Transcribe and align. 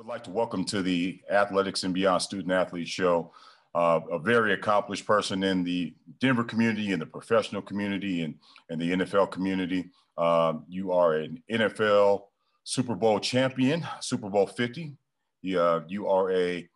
would 0.00 0.06
like 0.06 0.24
to 0.24 0.30
welcome 0.30 0.64
to 0.64 0.80
the 0.80 1.20
Athletics 1.30 1.84
and 1.84 1.92
Beyond 1.92 2.22
Student 2.22 2.52
Athlete 2.52 2.88
Show 2.88 3.34
uh, 3.74 4.00
a 4.10 4.18
very 4.18 4.54
accomplished 4.54 5.04
person 5.04 5.42
in 5.42 5.62
the 5.62 5.92
Denver 6.20 6.42
community, 6.42 6.92
in 6.92 6.98
the 6.98 7.04
professional 7.04 7.60
community, 7.60 8.22
and, 8.22 8.34
and 8.70 8.80
the 8.80 8.92
NFL 8.92 9.30
community. 9.30 9.90
Um, 10.16 10.64
you 10.70 10.90
are 10.90 11.16
an 11.16 11.42
NFL 11.52 12.22
Super 12.64 12.94
Bowl 12.94 13.20
champion, 13.20 13.86
Super 14.00 14.30
Bowl 14.30 14.46
50. 14.46 14.96
You, 15.42 15.60
uh, 15.60 15.82
you 15.86 16.08
are 16.08 16.32
a 16.32 16.66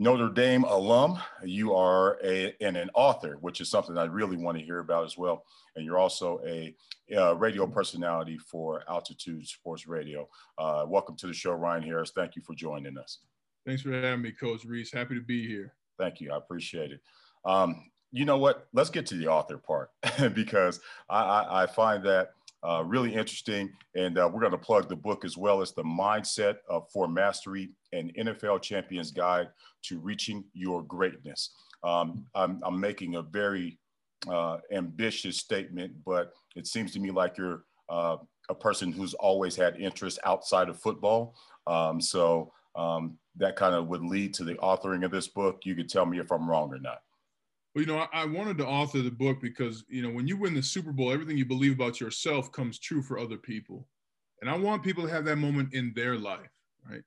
Notre 0.00 0.28
Dame 0.28 0.62
alum. 0.62 1.18
You 1.44 1.74
are 1.74 2.18
a, 2.22 2.54
and 2.60 2.76
an 2.76 2.88
author, 2.94 3.36
which 3.40 3.60
is 3.60 3.68
something 3.68 3.98
I 3.98 4.04
really 4.04 4.36
want 4.36 4.56
to 4.56 4.64
hear 4.64 4.78
about 4.78 5.04
as 5.04 5.18
well. 5.18 5.44
And 5.74 5.84
you're 5.84 5.98
also 5.98 6.40
a, 6.46 6.72
a 7.10 7.34
radio 7.34 7.66
personality 7.66 8.38
for 8.38 8.84
Altitude 8.88 9.44
Sports 9.48 9.88
Radio. 9.88 10.28
Uh, 10.56 10.84
welcome 10.86 11.16
to 11.16 11.26
the 11.26 11.32
show, 11.32 11.50
Ryan 11.50 11.82
Harris. 11.82 12.12
Thank 12.14 12.36
you 12.36 12.42
for 12.42 12.54
joining 12.54 12.96
us. 12.96 13.18
Thanks 13.66 13.82
for 13.82 13.90
having 13.90 14.22
me, 14.22 14.30
Coach 14.30 14.64
Reese. 14.64 14.92
Happy 14.92 15.16
to 15.16 15.20
be 15.20 15.44
here. 15.44 15.74
Thank 15.98 16.20
you. 16.20 16.32
I 16.32 16.36
appreciate 16.36 16.92
it. 16.92 17.00
Um, 17.44 17.90
you 18.12 18.24
know 18.24 18.38
what? 18.38 18.68
Let's 18.72 18.90
get 18.90 19.04
to 19.06 19.16
the 19.16 19.26
author 19.26 19.58
part 19.58 19.90
because 20.32 20.80
I, 21.10 21.22
I, 21.22 21.62
I, 21.62 21.66
find 21.66 22.04
that 22.04 22.30
uh, 22.66 22.82
really 22.84 23.14
interesting. 23.14 23.70
And 23.94 24.18
uh, 24.18 24.28
we're 24.32 24.40
going 24.40 24.52
to 24.52 24.58
plug 24.58 24.88
the 24.88 24.96
book 24.96 25.24
as 25.24 25.36
well 25.36 25.60
as 25.60 25.72
the 25.72 25.84
Mindset 25.84 26.56
of, 26.68 26.90
for 26.92 27.08
Mastery 27.08 27.70
and 27.92 28.14
NFL 28.14 28.62
Champion's 28.62 29.10
Guide 29.10 29.48
to 29.84 29.98
Reaching 29.98 30.44
Your 30.52 30.82
Greatness. 30.82 31.50
Um, 31.84 32.26
I'm, 32.34 32.60
I'm, 32.64 32.80
making 32.80 33.14
a 33.14 33.22
very 33.22 33.78
uh, 34.28 34.58
ambitious 34.72 35.36
statement, 35.38 35.92
but 36.04 36.32
it 36.56 36.66
seems 36.66 36.92
to 36.92 37.00
me 37.00 37.12
like 37.12 37.38
you're 37.38 37.62
uh, 37.88 38.16
a 38.48 38.54
person 38.54 38.90
who's 38.90 39.14
always 39.14 39.54
had 39.54 39.80
interest 39.80 40.18
outside 40.24 40.68
of 40.68 40.80
football. 40.80 41.36
Um, 41.68 42.00
so 42.00 42.52
um, 42.74 43.16
that 43.36 43.54
kind 43.56 43.74
of 43.74 43.86
would 43.88 44.02
lead 44.02 44.34
to 44.34 44.44
the 44.44 44.54
authoring 44.54 45.04
of 45.04 45.12
this 45.12 45.28
book. 45.28 45.60
You 45.64 45.76
could 45.76 45.88
tell 45.88 46.06
me 46.06 46.18
if 46.18 46.32
I'm 46.32 46.50
wrong 46.50 46.72
or 46.72 46.80
not. 46.80 47.02
Well, 47.78 47.86
you 47.86 47.92
know, 47.92 48.08
I, 48.12 48.22
I 48.22 48.24
wanted 48.24 48.58
to 48.58 48.66
author 48.66 49.02
the 49.02 49.10
book 49.12 49.40
because, 49.40 49.84
you 49.88 50.02
know, 50.02 50.10
when 50.10 50.26
you 50.26 50.36
win 50.36 50.52
the 50.52 50.64
Super 50.64 50.90
Bowl, 50.90 51.12
everything 51.12 51.38
you 51.38 51.44
believe 51.46 51.74
about 51.74 52.00
yourself 52.00 52.50
comes 52.50 52.76
true 52.76 53.02
for 53.02 53.20
other 53.20 53.36
people. 53.36 53.86
And 54.40 54.50
I 54.50 54.56
want 54.56 54.82
people 54.82 55.06
to 55.06 55.12
have 55.12 55.24
that 55.26 55.36
moment 55.36 55.72
in 55.74 55.92
their 55.94 56.18
life, 56.18 56.50
right? 56.90 57.02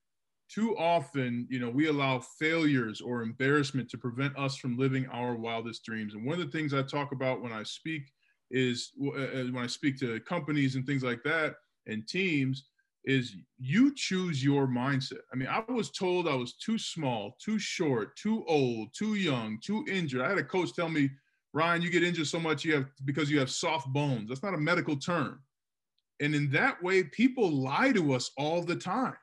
Too 0.47 0.77
often, 0.77 1.45
you 1.49 1.59
know, 1.59 1.69
we 1.69 1.87
allow 1.87 2.19
failures 2.19 3.01
or 3.01 3.21
embarrassment 3.21 3.89
to 3.89 3.97
prevent 3.97 4.37
us 4.37 4.55
from 4.55 4.77
living 4.77 5.07
our 5.07 5.35
wildest 5.35 5.83
dreams. 5.83 6.13
And 6.13 6.25
one 6.25 6.39
of 6.39 6.45
the 6.49 6.57
things 6.57 6.73
I 6.73 6.83
talk 6.83 7.11
about 7.11 7.41
when 7.41 7.51
I 7.51 7.63
speak 7.63 8.13
is 8.49 8.93
uh, 9.03 9.09
uh, 9.09 9.43
when 9.47 9.57
I 9.65 9.67
speak 9.67 9.99
to 9.99 10.21
companies 10.21 10.77
and 10.77 10.85
things 10.85 11.03
like 11.03 11.21
that 11.23 11.55
and 11.85 12.07
teams 12.07 12.63
is 13.05 13.35
you 13.57 13.93
choose 13.95 14.43
your 14.43 14.67
mindset. 14.67 15.21
I 15.33 15.35
mean, 15.35 15.47
I 15.47 15.63
was 15.71 15.89
told 15.89 16.27
I 16.27 16.35
was 16.35 16.53
too 16.53 16.77
small, 16.77 17.35
too 17.43 17.57
short, 17.57 18.15
too 18.15 18.43
old, 18.47 18.89
too 18.93 19.15
young, 19.15 19.59
too 19.63 19.85
injured. 19.89 20.21
I 20.21 20.29
had 20.29 20.37
a 20.37 20.43
coach 20.43 20.73
tell 20.73 20.89
me, 20.89 21.09
Ryan, 21.53 21.81
you 21.81 21.89
get 21.89 22.03
injured 22.03 22.27
so 22.27 22.39
much 22.39 22.63
you 22.63 22.75
have 22.75 22.85
because 23.05 23.29
you 23.29 23.39
have 23.39 23.49
soft 23.49 23.87
bones. 23.87 24.29
That's 24.29 24.43
not 24.43 24.53
a 24.53 24.57
medical 24.57 24.95
term. 24.95 25.39
And 26.19 26.35
in 26.35 26.49
that 26.51 26.81
way, 26.83 27.03
people 27.03 27.49
lie 27.49 27.91
to 27.93 28.13
us 28.13 28.31
all 28.37 28.61
the 28.61 28.75
time. 28.75 29.15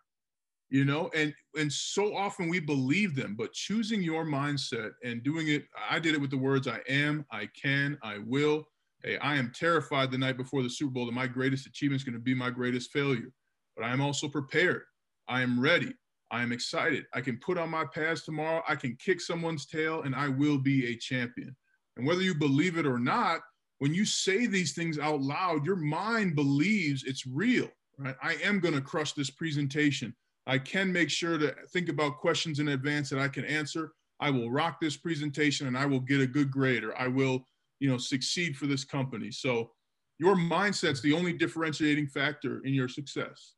You 0.70 0.84
know, 0.84 1.10
and 1.14 1.32
and 1.56 1.72
so 1.72 2.14
often 2.14 2.46
we 2.46 2.60
believe 2.60 3.16
them, 3.16 3.36
but 3.38 3.54
choosing 3.54 4.02
your 4.02 4.26
mindset 4.26 4.90
and 5.02 5.22
doing 5.22 5.48
it, 5.48 5.64
I 5.88 5.98
did 5.98 6.14
it 6.14 6.20
with 6.20 6.30
the 6.30 6.36
words 6.36 6.68
I 6.68 6.80
am, 6.86 7.24
I 7.32 7.48
can, 7.58 7.96
I 8.02 8.18
will. 8.18 8.68
Hey, 9.02 9.16
I 9.16 9.36
am 9.36 9.50
terrified 9.54 10.10
the 10.10 10.18
night 10.18 10.36
before 10.36 10.62
the 10.62 10.68
Super 10.68 10.90
Bowl 10.90 11.06
that 11.06 11.12
my 11.12 11.26
greatest 11.26 11.66
achievement 11.66 12.02
is 12.02 12.04
going 12.04 12.16
to 12.16 12.20
be 12.20 12.34
my 12.34 12.50
greatest 12.50 12.90
failure 12.90 13.32
but 13.78 13.86
I 13.86 13.92
am 13.92 14.00
also 14.00 14.28
prepared. 14.28 14.82
I 15.28 15.42
am 15.42 15.60
ready. 15.60 15.92
I 16.30 16.42
am 16.42 16.52
excited. 16.52 17.06
I 17.14 17.20
can 17.20 17.38
put 17.38 17.56
on 17.56 17.70
my 17.70 17.84
pads 17.84 18.24
tomorrow. 18.24 18.62
I 18.68 18.74
can 18.74 18.96
kick 19.02 19.20
someone's 19.20 19.66
tail 19.66 20.02
and 20.02 20.14
I 20.14 20.28
will 20.28 20.58
be 20.58 20.88
a 20.88 20.96
champion. 20.96 21.54
And 21.96 22.06
whether 22.06 22.22
you 22.22 22.34
believe 22.34 22.76
it 22.76 22.86
or 22.86 22.98
not, 22.98 23.40
when 23.78 23.94
you 23.94 24.04
say 24.04 24.46
these 24.46 24.74
things 24.74 24.98
out 24.98 25.20
loud, 25.20 25.64
your 25.64 25.76
mind 25.76 26.34
believes 26.34 27.04
it's 27.04 27.26
real, 27.26 27.68
right? 27.98 28.16
I 28.22 28.34
am 28.44 28.60
going 28.60 28.74
to 28.74 28.80
crush 28.80 29.12
this 29.12 29.30
presentation. 29.30 30.14
I 30.46 30.58
can 30.58 30.92
make 30.92 31.10
sure 31.10 31.38
to 31.38 31.54
think 31.72 31.88
about 31.88 32.18
questions 32.18 32.58
in 32.58 32.68
advance 32.68 33.08
that 33.10 33.20
I 33.20 33.28
can 33.28 33.44
answer. 33.44 33.92
I 34.20 34.30
will 34.30 34.50
rock 34.50 34.80
this 34.80 34.96
presentation 34.96 35.68
and 35.68 35.78
I 35.78 35.86
will 35.86 36.00
get 36.00 36.20
a 36.20 36.26
good 36.26 36.50
grade 36.50 36.82
or 36.82 36.98
I 36.98 37.06
will, 37.06 37.44
you 37.78 37.88
know, 37.88 37.98
succeed 37.98 38.56
for 38.56 38.66
this 38.66 38.84
company. 38.84 39.30
So 39.30 39.70
your 40.18 40.34
mindset's 40.34 41.00
the 41.00 41.12
only 41.12 41.32
differentiating 41.32 42.08
factor 42.08 42.60
in 42.64 42.74
your 42.74 42.88
success. 42.88 43.54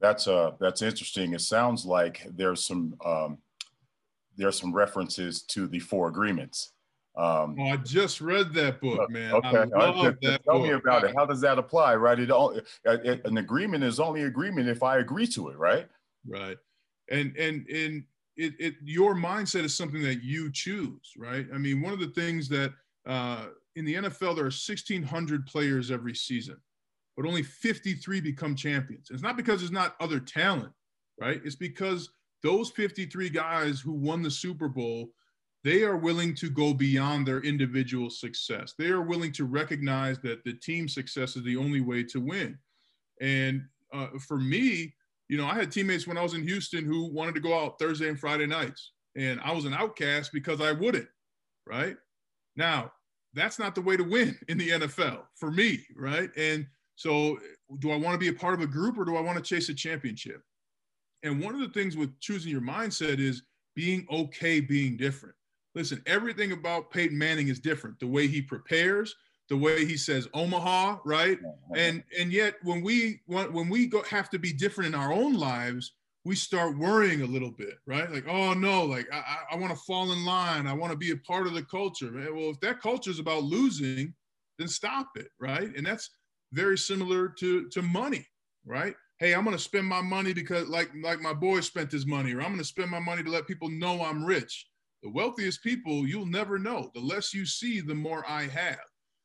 That's 0.00 0.26
uh 0.26 0.52
that's 0.58 0.82
interesting. 0.82 1.32
It 1.32 1.40
sounds 1.40 1.84
like 1.84 2.26
there's 2.34 2.66
some 2.66 2.96
um, 3.04 3.38
there's 4.36 4.58
some 4.58 4.72
references 4.72 5.42
to 5.42 5.66
the 5.68 5.78
four 5.78 6.08
agreements. 6.08 6.72
Um, 7.16 7.56
oh, 7.60 7.64
I 7.64 7.76
just 7.76 8.20
read 8.20 8.54
that 8.54 8.80
book, 8.80 9.10
man. 9.10 9.34
Okay, 9.34 9.48
I 9.48 9.90
love 9.90 10.16
that 10.22 10.42
tell 10.44 10.58
book. 10.58 10.62
me 10.62 10.70
about 10.70 11.04
it. 11.04 11.14
How 11.14 11.26
does 11.26 11.42
that 11.42 11.58
apply? 11.58 11.94
Right, 11.96 12.18
it, 12.18 12.30
all, 12.30 12.58
it, 12.84 13.20
an 13.26 13.36
agreement 13.36 13.84
is 13.84 14.00
only 14.00 14.22
agreement 14.22 14.68
if 14.68 14.82
I 14.82 14.98
agree 14.98 15.26
to 15.28 15.50
it, 15.50 15.58
right? 15.58 15.86
Right, 16.26 16.56
and 17.10 17.36
and 17.36 17.68
and 17.68 18.04
it, 18.36 18.54
it 18.58 18.74
your 18.82 19.14
mindset 19.14 19.64
is 19.64 19.74
something 19.74 20.02
that 20.02 20.22
you 20.22 20.50
choose, 20.50 21.12
right? 21.18 21.46
I 21.54 21.58
mean, 21.58 21.82
one 21.82 21.92
of 21.92 22.00
the 22.00 22.08
things 22.08 22.48
that 22.48 22.72
uh, 23.06 23.46
in 23.76 23.84
the 23.84 23.94
NFL, 23.94 24.36
there 24.36 24.44
are 24.44 24.52
1,600 24.52 25.46
players 25.46 25.90
every 25.90 26.14
season, 26.14 26.56
but 27.16 27.26
only 27.26 27.42
53 27.42 28.20
become 28.20 28.54
champions. 28.54 29.08
it's 29.10 29.22
not 29.22 29.36
because 29.36 29.60
there's 29.60 29.70
not 29.70 29.96
other 30.00 30.20
talent, 30.20 30.72
right? 31.20 31.40
It's 31.44 31.56
because 31.56 32.10
those 32.42 32.70
53 32.70 33.30
guys 33.30 33.80
who 33.80 33.92
won 33.92 34.22
the 34.22 34.30
Super 34.30 34.68
Bowl, 34.68 35.10
they 35.64 35.84
are 35.84 35.96
willing 35.96 36.34
to 36.36 36.50
go 36.50 36.74
beyond 36.74 37.26
their 37.26 37.40
individual 37.40 38.10
success. 38.10 38.74
They 38.76 38.88
are 38.88 39.02
willing 39.02 39.32
to 39.32 39.44
recognize 39.44 40.18
that 40.20 40.42
the 40.44 40.54
team 40.54 40.88
success 40.88 41.36
is 41.36 41.44
the 41.44 41.56
only 41.56 41.80
way 41.80 42.02
to 42.04 42.20
win. 42.20 42.58
And 43.20 43.62
uh, 43.92 44.08
for 44.26 44.38
me, 44.38 44.94
you 45.28 45.38
know, 45.38 45.46
I 45.46 45.54
had 45.54 45.70
teammates 45.70 46.06
when 46.06 46.18
I 46.18 46.22
was 46.22 46.34
in 46.34 46.42
Houston 46.42 46.84
who 46.84 47.10
wanted 47.12 47.34
to 47.36 47.40
go 47.40 47.58
out 47.58 47.78
Thursday 47.78 48.08
and 48.08 48.18
Friday 48.18 48.46
nights, 48.46 48.92
and 49.16 49.40
I 49.40 49.52
was 49.52 49.64
an 49.64 49.74
outcast 49.74 50.30
because 50.32 50.60
I 50.60 50.72
wouldn't, 50.72 51.08
right? 51.66 51.96
Now, 52.56 52.92
that's 53.34 53.58
not 53.58 53.74
the 53.74 53.80
way 53.80 53.96
to 53.96 54.04
win 54.04 54.38
in 54.48 54.58
the 54.58 54.70
NFL 54.70 55.22
for 55.36 55.50
me, 55.50 55.84
right? 55.96 56.30
And 56.36 56.66
so, 56.96 57.38
do 57.78 57.90
I 57.90 57.96
want 57.96 58.14
to 58.14 58.18
be 58.18 58.28
a 58.28 58.38
part 58.38 58.54
of 58.54 58.60
a 58.60 58.66
group 58.66 58.98
or 58.98 59.04
do 59.04 59.16
I 59.16 59.20
want 59.20 59.38
to 59.38 59.42
chase 59.42 59.68
a 59.68 59.74
championship? 59.74 60.42
And 61.22 61.42
one 61.42 61.54
of 61.54 61.60
the 61.60 61.68
things 61.68 61.96
with 61.96 62.18
choosing 62.20 62.50
your 62.50 62.60
mindset 62.60 63.18
is 63.18 63.42
being 63.74 64.06
okay 64.10 64.60
being 64.60 64.96
different. 64.96 65.34
Listen, 65.74 66.02
everything 66.06 66.52
about 66.52 66.90
Peyton 66.90 67.16
Manning 67.16 67.48
is 67.48 67.58
different. 67.58 67.98
The 67.98 68.06
way 68.06 68.26
he 68.26 68.42
prepares, 68.42 69.14
the 69.48 69.56
way 69.56 69.86
he 69.86 69.96
says 69.96 70.28
Omaha, 70.34 70.98
right? 71.04 71.38
And 71.74 72.02
and 72.18 72.32
yet 72.32 72.56
when 72.62 72.82
we 72.82 73.20
when 73.26 73.68
we 73.68 73.86
go 73.86 74.02
have 74.02 74.28
to 74.30 74.38
be 74.38 74.52
different 74.52 74.94
in 74.94 75.00
our 75.00 75.12
own 75.12 75.34
lives, 75.34 75.92
we 76.24 76.36
start 76.36 76.78
worrying 76.78 77.22
a 77.22 77.26
little 77.26 77.50
bit, 77.50 77.78
right? 77.86 78.10
Like, 78.10 78.28
oh 78.28 78.52
no, 78.54 78.84
like 78.84 79.06
I, 79.12 79.38
I 79.52 79.56
want 79.56 79.72
to 79.72 79.84
fall 79.84 80.12
in 80.12 80.24
line. 80.24 80.66
I 80.66 80.72
want 80.72 80.92
to 80.92 80.98
be 80.98 81.10
a 81.10 81.16
part 81.16 81.46
of 81.46 81.54
the 81.54 81.64
culture. 81.64 82.12
Well, 82.12 82.50
if 82.50 82.60
that 82.60 82.80
culture 82.80 83.10
is 83.10 83.18
about 83.18 83.42
losing, 83.42 84.14
then 84.58 84.68
stop 84.68 85.08
it, 85.16 85.28
right? 85.40 85.74
And 85.76 85.84
that's 85.84 86.10
very 86.52 86.78
similar 86.78 87.28
to 87.28 87.68
to 87.70 87.82
money, 87.82 88.26
right? 88.64 88.94
Hey, 89.18 89.34
I'm 89.34 89.44
gonna 89.44 89.58
spend 89.58 89.86
my 89.86 90.00
money 90.00 90.32
because 90.32 90.68
like 90.68 90.90
like 91.02 91.20
my 91.20 91.32
boy 91.32 91.60
spent 91.60 91.90
his 91.90 92.06
money, 92.06 92.34
or 92.34 92.40
I'm 92.40 92.52
gonna 92.52 92.64
spend 92.64 92.90
my 92.90 93.00
money 93.00 93.22
to 93.24 93.30
let 93.30 93.48
people 93.48 93.68
know 93.68 94.02
I'm 94.02 94.24
rich. 94.24 94.68
The 95.02 95.10
wealthiest 95.10 95.62
people 95.64 96.06
you'll 96.06 96.26
never 96.26 96.58
know. 96.58 96.90
The 96.94 97.00
less 97.00 97.34
you 97.34 97.44
see, 97.44 97.80
the 97.80 97.94
more 97.94 98.24
I 98.28 98.44
have. 98.44 98.78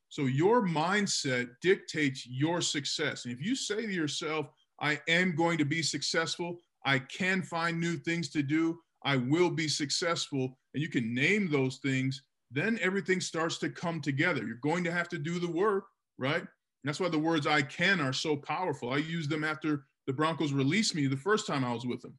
So 0.09 0.23
your 0.23 0.65
mindset 0.65 1.49
dictates 1.61 2.25
your 2.25 2.61
success. 2.61 3.25
And 3.25 3.33
if 3.33 3.45
you 3.45 3.55
say 3.55 3.85
to 3.85 3.93
yourself, 3.93 4.47
I 4.79 4.99
am 5.07 5.35
going 5.35 5.57
to 5.57 5.65
be 5.65 5.83
successful, 5.83 6.59
I 6.87 6.99
can 6.99 7.41
find 7.41 7.79
new 7.79 7.97
things 7.97 8.29
to 8.29 8.41
do. 8.41 8.79
I 9.03 9.17
will 9.17 9.49
be 9.49 9.67
successful. 9.67 10.57
And 10.73 10.81
you 10.81 10.87
can 10.89 11.13
name 11.13 11.51
those 11.51 11.77
things. 11.77 12.23
Then 12.49 12.79
everything 12.81 13.19
starts 13.19 13.57
to 13.57 13.69
come 13.69 13.99
together. 13.99 14.45
You're 14.45 14.55
going 14.63 14.85
to 14.85 14.91
have 14.91 15.09
to 15.09 15.17
do 15.17 15.37
the 15.37 15.51
work, 15.51 15.83
right? 16.17 16.39
And 16.39 16.47
that's 16.85 17.01
why 17.01 17.09
the 17.09 17.19
words 17.19 17.45
I 17.45 17.61
can 17.61 17.99
are 17.99 18.13
so 18.13 18.37
powerful. 18.37 18.93
I 18.93 18.97
used 18.97 19.29
them 19.29 19.43
after 19.43 19.83
the 20.07 20.13
Broncos 20.13 20.53
released 20.53 20.95
me 20.95 21.07
the 21.07 21.17
first 21.17 21.45
time 21.45 21.65
I 21.65 21.73
was 21.73 21.85
with 21.85 22.01
them. 22.01 22.17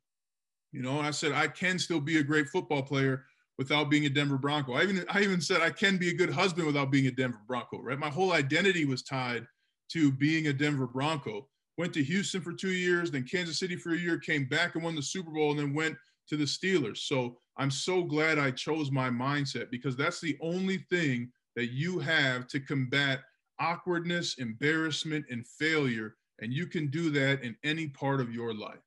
You 0.72 0.82
know, 0.82 1.00
I 1.00 1.12
said 1.12 1.32
I 1.32 1.48
can 1.48 1.78
still 1.78 2.00
be 2.00 2.18
a 2.18 2.22
great 2.22 2.48
football 2.48 2.82
player 2.82 3.24
without 3.56 3.88
being 3.88 4.04
a 4.04 4.10
Denver 4.10 4.36
Bronco. 4.36 4.74
I 4.74 4.82
even 4.82 5.02
I 5.08 5.22
even 5.22 5.40
said 5.40 5.62
I 5.62 5.70
can 5.70 5.96
be 5.96 6.10
a 6.10 6.14
good 6.14 6.30
husband 6.30 6.66
without 6.66 6.90
being 6.90 7.06
a 7.06 7.10
Denver 7.10 7.40
Bronco, 7.46 7.80
right? 7.80 7.98
My 7.98 8.10
whole 8.10 8.32
identity 8.32 8.84
was 8.84 9.02
tied 9.02 9.46
to 9.92 10.12
being 10.12 10.48
a 10.48 10.52
Denver 10.52 10.86
Bronco 10.86 11.48
went 11.78 11.94
to 11.94 12.02
Houston 12.02 12.42
for 12.42 12.52
two 12.52 12.72
years, 12.72 13.10
then 13.10 13.24
Kansas 13.24 13.58
City 13.58 13.76
for 13.76 13.94
a 13.94 13.98
year, 13.98 14.18
came 14.18 14.44
back 14.44 14.74
and 14.74 14.84
won 14.84 14.96
the 14.96 15.02
Super 15.02 15.30
Bowl, 15.30 15.52
and 15.52 15.60
then 15.60 15.72
went 15.72 15.96
to 16.28 16.36
the 16.36 16.44
Steelers. 16.44 16.98
So 16.98 17.38
I'm 17.56 17.70
so 17.70 18.02
glad 18.02 18.38
I 18.38 18.50
chose 18.50 18.90
my 18.90 19.08
mindset 19.08 19.70
because 19.70 19.96
that's 19.96 20.20
the 20.20 20.36
only 20.42 20.78
thing 20.90 21.30
that 21.56 21.70
you 21.70 21.98
have 22.00 22.46
to 22.48 22.60
combat 22.60 23.20
awkwardness, 23.60 24.34
embarrassment, 24.38 25.24
and 25.30 25.46
failure. 25.46 26.16
And 26.40 26.52
you 26.52 26.66
can 26.66 26.88
do 26.88 27.10
that 27.10 27.42
in 27.42 27.56
any 27.64 27.88
part 27.88 28.20
of 28.20 28.32
your 28.32 28.52
life. 28.52 28.78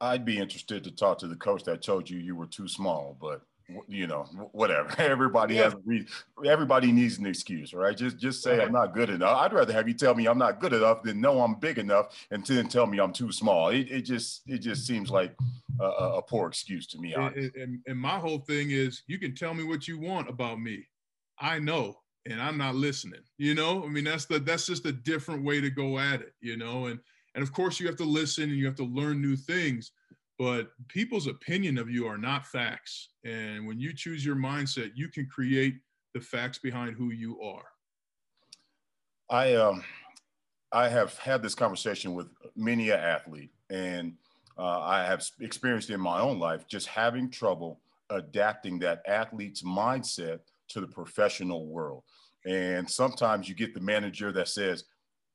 I'd 0.00 0.24
be 0.24 0.38
interested 0.38 0.82
to 0.84 0.90
talk 0.90 1.18
to 1.18 1.28
the 1.28 1.36
coach 1.36 1.64
that 1.64 1.82
told 1.82 2.08
you 2.08 2.18
you 2.18 2.34
were 2.34 2.46
too 2.46 2.68
small, 2.68 3.16
but 3.20 3.42
you 3.88 4.06
know, 4.06 4.22
whatever. 4.52 4.94
Everybody 4.98 5.56
yeah. 5.56 5.64
has 5.64 5.74
a 5.74 5.80
reason. 5.84 6.08
Everybody 6.44 6.92
needs 6.92 7.18
an 7.18 7.26
excuse, 7.26 7.72
right? 7.74 7.96
Just 7.96 8.18
just 8.18 8.42
say 8.42 8.58
right. 8.58 8.66
I'm 8.66 8.72
not 8.72 8.94
good 8.94 9.10
enough. 9.10 9.38
I'd 9.38 9.52
rather 9.52 9.72
have 9.72 9.88
you 9.88 9.94
tell 9.94 10.14
me 10.14 10.26
I'm 10.26 10.38
not 10.38 10.60
good 10.60 10.72
enough 10.72 11.02
than 11.02 11.20
know 11.20 11.40
I'm 11.42 11.54
big 11.54 11.78
enough 11.78 12.26
and 12.30 12.44
then 12.44 12.68
tell 12.68 12.86
me 12.86 12.98
I'm 12.98 13.12
too 13.12 13.32
small. 13.32 13.68
It, 13.68 13.90
it 13.90 14.02
just 14.02 14.42
it 14.46 14.58
just 14.58 14.86
seems 14.86 15.10
like 15.10 15.34
a, 15.80 15.84
a 15.84 16.22
poor 16.22 16.48
excuse 16.48 16.86
to 16.88 16.98
me. 16.98 17.14
And, 17.14 17.36
and, 17.54 17.80
and 17.86 17.98
my 17.98 18.18
whole 18.18 18.38
thing 18.38 18.70
is, 18.70 19.02
you 19.06 19.18
can 19.18 19.34
tell 19.34 19.54
me 19.54 19.64
what 19.64 19.88
you 19.88 19.98
want 19.98 20.28
about 20.28 20.60
me. 20.60 20.86
I 21.38 21.58
know, 21.58 21.98
and 22.26 22.40
I'm 22.40 22.58
not 22.58 22.74
listening. 22.74 23.22
You 23.38 23.54
know, 23.54 23.84
I 23.84 23.88
mean 23.88 24.04
that's 24.04 24.26
the 24.26 24.38
that's 24.38 24.66
just 24.66 24.86
a 24.86 24.92
different 24.92 25.44
way 25.44 25.60
to 25.60 25.70
go 25.70 25.98
at 25.98 26.20
it. 26.20 26.34
You 26.40 26.56
know, 26.56 26.86
and 26.86 27.00
and 27.34 27.42
of 27.42 27.52
course 27.52 27.80
you 27.80 27.86
have 27.86 27.96
to 27.96 28.04
listen 28.04 28.44
and 28.44 28.56
you 28.56 28.66
have 28.66 28.76
to 28.76 28.84
learn 28.84 29.22
new 29.22 29.36
things 29.36 29.92
but 30.40 30.70
people's 30.88 31.26
opinion 31.26 31.76
of 31.76 31.90
you 31.90 32.06
are 32.06 32.16
not 32.16 32.46
facts. 32.46 33.10
And 33.24 33.66
when 33.66 33.78
you 33.78 33.92
choose 33.92 34.24
your 34.24 34.36
mindset, 34.36 34.92
you 34.94 35.08
can 35.08 35.26
create 35.26 35.74
the 36.14 36.20
facts 36.22 36.56
behind 36.56 36.96
who 36.96 37.10
you 37.10 37.38
are. 37.42 37.66
I 39.28 39.52
um, 39.56 39.84
I 40.72 40.88
have 40.88 41.18
had 41.18 41.42
this 41.42 41.54
conversation 41.54 42.14
with 42.14 42.28
many 42.56 42.88
an 42.88 43.00
athlete, 43.00 43.50
and 43.68 44.14
uh, 44.56 44.80
I 44.80 45.04
have 45.04 45.22
experienced 45.40 45.90
in 45.90 46.00
my 46.00 46.20
own 46.20 46.38
life 46.38 46.66
just 46.66 46.86
having 46.86 47.30
trouble 47.30 47.82
adapting 48.08 48.78
that 48.78 49.02
athlete's 49.06 49.62
mindset 49.62 50.40
to 50.68 50.80
the 50.80 50.88
professional 50.88 51.66
world. 51.66 52.02
And 52.46 52.88
sometimes 52.88 53.46
you 53.46 53.54
get 53.54 53.74
the 53.74 53.80
manager 53.80 54.32
that 54.32 54.48
says, 54.48 54.84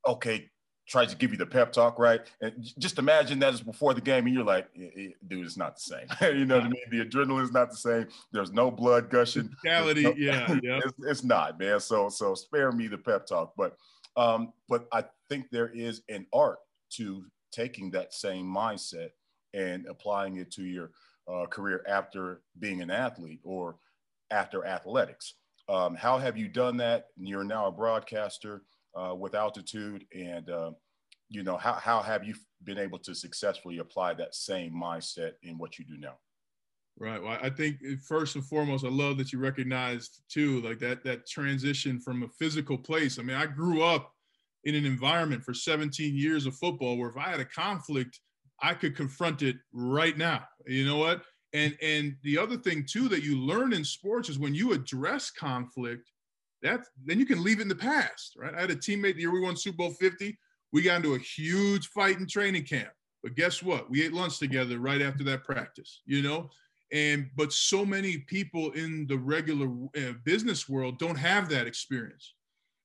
"Okay, 0.07 0.50
tries 0.87 1.09
to 1.09 1.17
give 1.17 1.31
you 1.31 1.37
the 1.37 1.45
pep 1.45 1.71
talk, 1.71 1.97
right? 1.97 2.21
And 2.41 2.53
just 2.77 2.99
imagine 2.99 3.39
that 3.39 3.53
is 3.53 3.61
before 3.61 3.93
the 3.93 4.01
game, 4.01 4.25
and 4.25 4.35
you're 4.35 4.43
like, 4.43 4.67
dude, 4.73 5.45
it's 5.45 5.57
not 5.57 5.75
the 5.75 5.81
same. 5.81 6.07
you 6.37 6.45
know 6.45 6.57
what 6.57 6.65
I 6.65 6.69
mean? 6.69 6.81
The 6.91 7.05
adrenaline 7.05 7.43
is 7.43 7.51
not 7.51 7.71
the 7.71 7.77
same. 7.77 8.07
There's 8.31 8.51
no 8.51 8.69
blood 8.69 9.09
gushing. 9.09 9.49
Reality, 9.63 10.03
no, 10.03 10.13
yeah, 10.17 10.59
yeah. 10.61 10.79
It's, 10.83 10.93
it's, 10.99 11.23
not, 11.23 11.59
man. 11.59 11.79
So, 11.79 12.09
so 12.09 12.35
spare 12.35 12.71
me 12.71 12.87
the 12.87 12.97
pep 12.97 13.25
talk. 13.25 13.53
But, 13.57 13.77
um, 14.15 14.53
but 14.69 14.87
I 14.91 15.05
think 15.27 15.47
there 15.51 15.69
is 15.69 16.01
an 16.09 16.27
art 16.33 16.59
to 16.91 17.25
taking 17.51 17.89
that 17.91 18.13
same 18.13 18.45
mindset 18.45 19.09
and 19.53 19.85
applying 19.87 20.37
it 20.37 20.51
to 20.51 20.63
your 20.63 20.91
uh, 21.31 21.45
career 21.47 21.83
after 21.87 22.41
being 22.59 22.81
an 22.81 22.91
athlete 22.91 23.39
or 23.43 23.77
after 24.29 24.65
athletics. 24.65 25.35
Um, 25.67 25.95
how 25.95 26.19
have 26.19 26.37
you 26.37 26.47
done 26.47 26.77
that? 26.77 27.07
You're 27.17 27.43
now 27.43 27.67
a 27.67 27.71
broadcaster 27.71 28.61
uh, 28.95 29.13
with 29.15 29.36
altitude 29.36 30.06
and 30.15 30.50
uh, 30.50 30.71
you 31.30 31.44
know 31.44 31.57
how, 31.57 31.74
how 31.74 32.01
have 32.01 32.24
you 32.24 32.36
been 32.63 32.77
able 32.77 33.00
to 33.00 33.13
successfully 33.13 33.80
apply 33.80 34.13
that 34.13 34.36
same 34.36 34.74
mindset 34.74 35.31
in 35.44 35.57
what 35.57 35.77
you 35.77 35.86
do 35.86 35.97
now? 35.97 36.15
Right. 36.97 37.21
Well 37.21 37.38
i 37.42 37.50
think 37.50 37.77
uh, 37.86 37.95
first 38.07 38.36
and 38.36 38.45
foremost 38.45 38.86
i 38.86 38.89
love 38.89 39.18
that 39.18 39.33
you 39.33 39.39
recognized 39.39 40.21
too 40.30 40.62
like 40.62 40.80
that 40.80 41.03
that 41.03 41.27
transition 41.27 42.00
from 42.00 42.24
a 42.24 42.30
physical 42.39 42.77
place. 42.77 43.19
I 43.19 43.24
mean 43.24 43.36
i 43.36 43.45
grew 43.45 43.83
up 43.83 44.12
in 44.63 44.75
an 44.75 44.86
environment 44.86 45.44
for 45.44 45.53
17 45.53 46.15
years 46.15 46.45
of 46.45 46.56
football 46.56 46.97
where 46.97 47.09
if 47.09 47.18
i 47.18 47.30
had 47.30 47.39
a 47.39 47.45
conflict 47.45 48.19
i 48.62 48.74
could 48.74 48.95
confront 48.95 49.42
it 49.42 49.57
right 49.74 50.18
now. 50.18 50.45
You 50.65 50.86
know 50.86 50.97
what? 50.97 51.21
And 51.53 51.77
and 51.81 52.15
the 52.24 52.38
other 52.38 52.57
thing 52.57 52.86
too 52.89 53.07
that 53.09 53.24
you 53.24 53.38
learn 53.39 53.74
in 53.74 53.83
sports 53.83 54.30
is 54.30 54.39
when 54.39 54.56
you 54.56 54.74
address 54.74 55.31
conflict 55.31 56.12
that's 56.62 56.90
then 57.06 57.19
you 57.19 57.25
can 57.25 57.44
leave 57.44 57.60
it 57.60 57.63
in 57.63 57.68
the 57.68 57.75
past, 57.75 58.36
right? 58.38 58.54
I 58.54 58.62
had 58.62 58.72
a 58.72 58.75
teammate 58.75 59.16
the 59.16 59.22
year 59.22 59.31
we 59.31 59.42
won 59.42 59.56
Super 59.56 59.78
Bowl 59.78 59.92
50. 59.92 60.38
We 60.72 60.81
got 60.81 60.98
into 60.98 61.16
a 61.16 61.19
huge 61.19 61.88
fight 61.88 62.19
in 62.19 62.28
training 62.28 62.63
camp. 62.63 62.90
But 63.24 63.36
guess 63.36 63.63
what? 63.63 63.90
We 63.90 64.04
ate 64.04 64.13
lunch 64.13 64.40
together 64.40 64.80
right 64.80 65.02
after 65.02 65.24
that 65.25 65.44
practice, 65.44 66.02
you 66.06 66.22
know? 66.22 66.50
And 66.92 67.30
but 67.36 67.52
so 67.52 67.86
many 67.86 68.19
people 68.19 68.72
in 68.72 69.07
the 69.07 69.18
regular 69.18 69.68
uh, 69.98 70.13
business 70.24 70.69
world 70.69 71.00
don't 71.00 71.18
have 71.18 71.50
that 71.50 71.66
experience. 71.66 72.36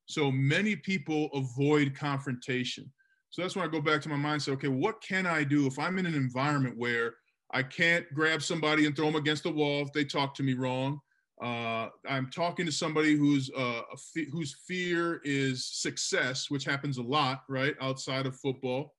So 0.06 0.30
many 0.30 0.76
people 0.76 1.28
avoid 1.34 1.94
confrontation. 1.94 2.90
So 3.28 3.42
that's 3.42 3.54
when 3.54 3.64
I 3.64 3.70
go 3.70 3.80
back 3.80 4.00
to 4.02 4.08
my 4.08 4.16
mindset. 4.16 4.54
Okay, 4.54 4.68
what 4.68 5.00
can 5.02 5.26
I 5.26 5.44
do 5.44 5.66
if 5.66 5.78
I'm 5.78 5.98
in 5.98 6.06
an 6.06 6.14
environment 6.14 6.76
where 6.76 7.14
I 7.52 7.62
can't 7.62 8.06
grab 8.14 8.42
somebody 8.42 8.86
and 8.86 8.96
throw 8.96 9.06
them 9.06 9.16
against 9.16 9.44
the 9.44 9.52
wall 9.52 9.82
if 9.82 9.92
they 9.92 10.04
talk 10.04 10.34
to 10.34 10.42
me 10.42 10.54
wrong? 10.54 11.00
Uh, 11.42 11.88
I'm 12.06 12.30
talking 12.30 12.66
to 12.66 12.72
somebody 12.72 13.16
who's 13.16 13.50
uh, 13.56 13.82
whose 14.30 14.56
fear 14.66 15.20
is 15.24 15.64
success, 15.64 16.50
which 16.50 16.64
happens 16.64 16.98
a 16.98 17.02
lot, 17.02 17.44
right, 17.48 17.74
outside 17.80 18.26
of 18.26 18.36
football. 18.36 18.94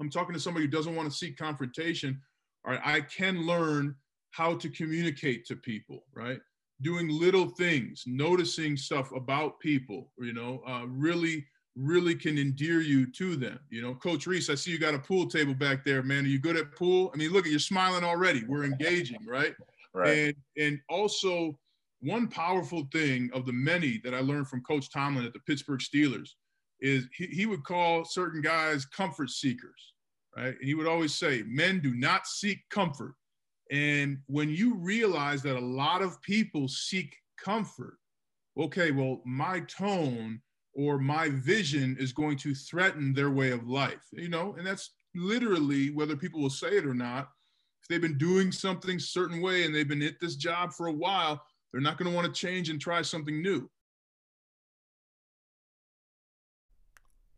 I'm 0.00 0.10
talking 0.10 0.34
to 0.34 0.40
somebody 0.40 0.66
who 0.66 0.70
doesn't 0.70 0.96
want 0.96 1.10
to 1.10 1.16
seek 1.16 1.36
confrontation. 1.36 2.20
All 2.64 2.72
right, 2.72 2.80
I 2.84 3.00
can 3.02 3.46
learn 3.46 3.94
how 4.32 4.56
to 4.56 4.68
communicate 4.68 5.44
to 5.46 5.56
people, 5.56 6.04
right? 6.14 6.40
Doing 6.82 7.08
little 7.08 7.48
things, 7.50 8.04
noticing 8.06 8.76
stuff 8.76 9.12
about 9.12 9.60
people, 9.60 10.10
you 10.18 10.32
know, 10.32 10.62
uh, 10.66 10.86
really, 10.86 11.46
really 11.76 12.14
can 12.14 12.38
endear 12.38 12.80
you 12.80 13.10
to 13.12 13.36
them. 13.36 13.60
You 13.70 13.82
know, 13.82 13.94
Coach 13.94 14.26
Reese, 14.26 14.50
I 14.50 14.54
see 14.54 14.70
you 14.70 14.78
got 14.78 14.94
a 14.94 14.98
pool 14.98 15.26
table 15.26 15.54
back 15.54 15.84
there, 15.84 16.02
man. 16.02 16.24
Are 16.24 16.28
you 16.28 16.38
good 16.38 16.56
at 16.56 16.74
pool? 16.74 17.10
I 17.14 17.16
mean, 17.16 17.30
look 17.32 17.44
at 17.44 17.50
you're 17.50 17.60
smiling 17.60 18.04
already. 18.04 18.44
We're 18.44 18.64
engaging, 18.64 19.24
right? 19.26 19.54
Right. 19.94 20.08
And 20.08 20.34
and 20.56 20.80
also 20.88 21.58
one 22.00 22.28
powerful 22.28 22.88
thing 22.92 23.30
of 23.34 23.46
the 23.46 23.52
many 23.52 24.00
that 24.04 24.14
I 24.14 24.20
learned 24.20 24.48
from 24.48 24.62
Coach 24.62 24.90
Tomlin 24.90 25.24
at 25.24 25.32
the 25.32 25.40
Pittsburgh 25.40 25.80
Steelers 25.80 26.30
is 26.80 27.06
he, 27.14 27.26
he 27.26 27.46
would 27.46 27.62
call 27.64 28.04
certain 28.04 28.40
guys 28.40 28.86
comfort 28.86 29.30
seekers, 29.30 29.92
right? 30.36 30.54
And 30.54 30.64
he 30.64 30.74
would 30.74 30.86
always 30.86 31.14
say, 31.14 31.42
men 31.46 31.80
do 31.80 31.94
not 31.94 32.26
seek 32.26 32.58
comfort. 32.70 33.14
And 33.70 34.18
when 34.26 34.48
you 34.48 34.76
realize 34.76 35.42
that 35.42 35.56
a 35.56 35.60
lot 35.60 36.02
of 36.02 36.20
people 36.22 36.68
seek 36.68 37.14
comfort, 37.42 37.98
okay, 38.58 38.90
well, 38.90 39.20
my 39.26 39.60
tone 39.60 40.40
or 40.74 40.98
my 40.98 41.28
vision 41.28 41.96
is 42.00 42.12
going 42.12 42.38
to 42.38 42.54
threaten 42.54 43.12
their 43.12 43.30
way 43.30 43.50
of 43.50 43.68
life, 43.68 44.06
you 44.12 44.28
know, 44.28 44.54
and 44.56 44.66
that's 44.66 44.94
literally 45.14 45.90
whether 45.90 46.16
people 46.16 46.40
will 46.40 46.50
say 46.50 46.76
it 46.78 46.86
or 46.86 46.94
not 46.94 47.30
they've 47.88 48.00
been 48.00 48.18
doing 48.18 48.52
something 48.52 48.98
certain 48.98 49.40
way 49.40 49.64
and 49.64 49.74
they've 49.74 49.88
been 49.88 50.02
at 50.02 50.20
this 50.20 50.36
job 50.36 50.72
for 50.72 50.86
a 50.86 50.92
while, 50.92 51.42
they're 51.72 51.80
not 51.80 51.98
going 51.98 52.10
to 52.10 52.14
want 52.14 52.26
to 52.26 52.32
change 52.32 52.68
and 52.68 52.80
try 52.80 53.02
something 53.02 53.42
new. 53.42 53.68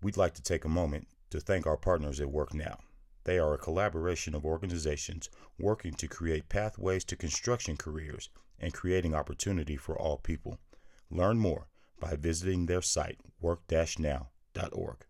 We'd 0.02 0.16
like 0.16 0.34
to 0.34 0.42
take 0.42 0.64
a 0.64 0.68
moment 0.68 1.06
to 1.30 1.40
thank 1.40 1.66
our 1.66 1.76
partners 1.76 2.20
at 2.20 2.30
Work 2.30 2.54
Now. 2.54 2.78
They 3.24 3.38
are 3.38 3.54
a 3.54 3.58
collaboration 3.58 4.34
of 4.34 4.44
organizations 4.44 5.30
working 5.58 5.94
to 5.94 6.08
create 6.08 6.48
pathways 6.48 7.04
to 7.04 7.16
construction 7.16 7.76
careers 7.76 8.28
and 8.58 8.74
creating 8.74 9.14
opportunity 9.14 9.76
for 9.76 9.96
all 9.96 10.16
people. 10.16 10.58
Learn 11.08 11.38
more 11.38 11.68
by 12.00 12.16
visiting 12.16 12.66
their 12.66 12.82
site, 12.82 13.20
work-now.org. 13.40 15.06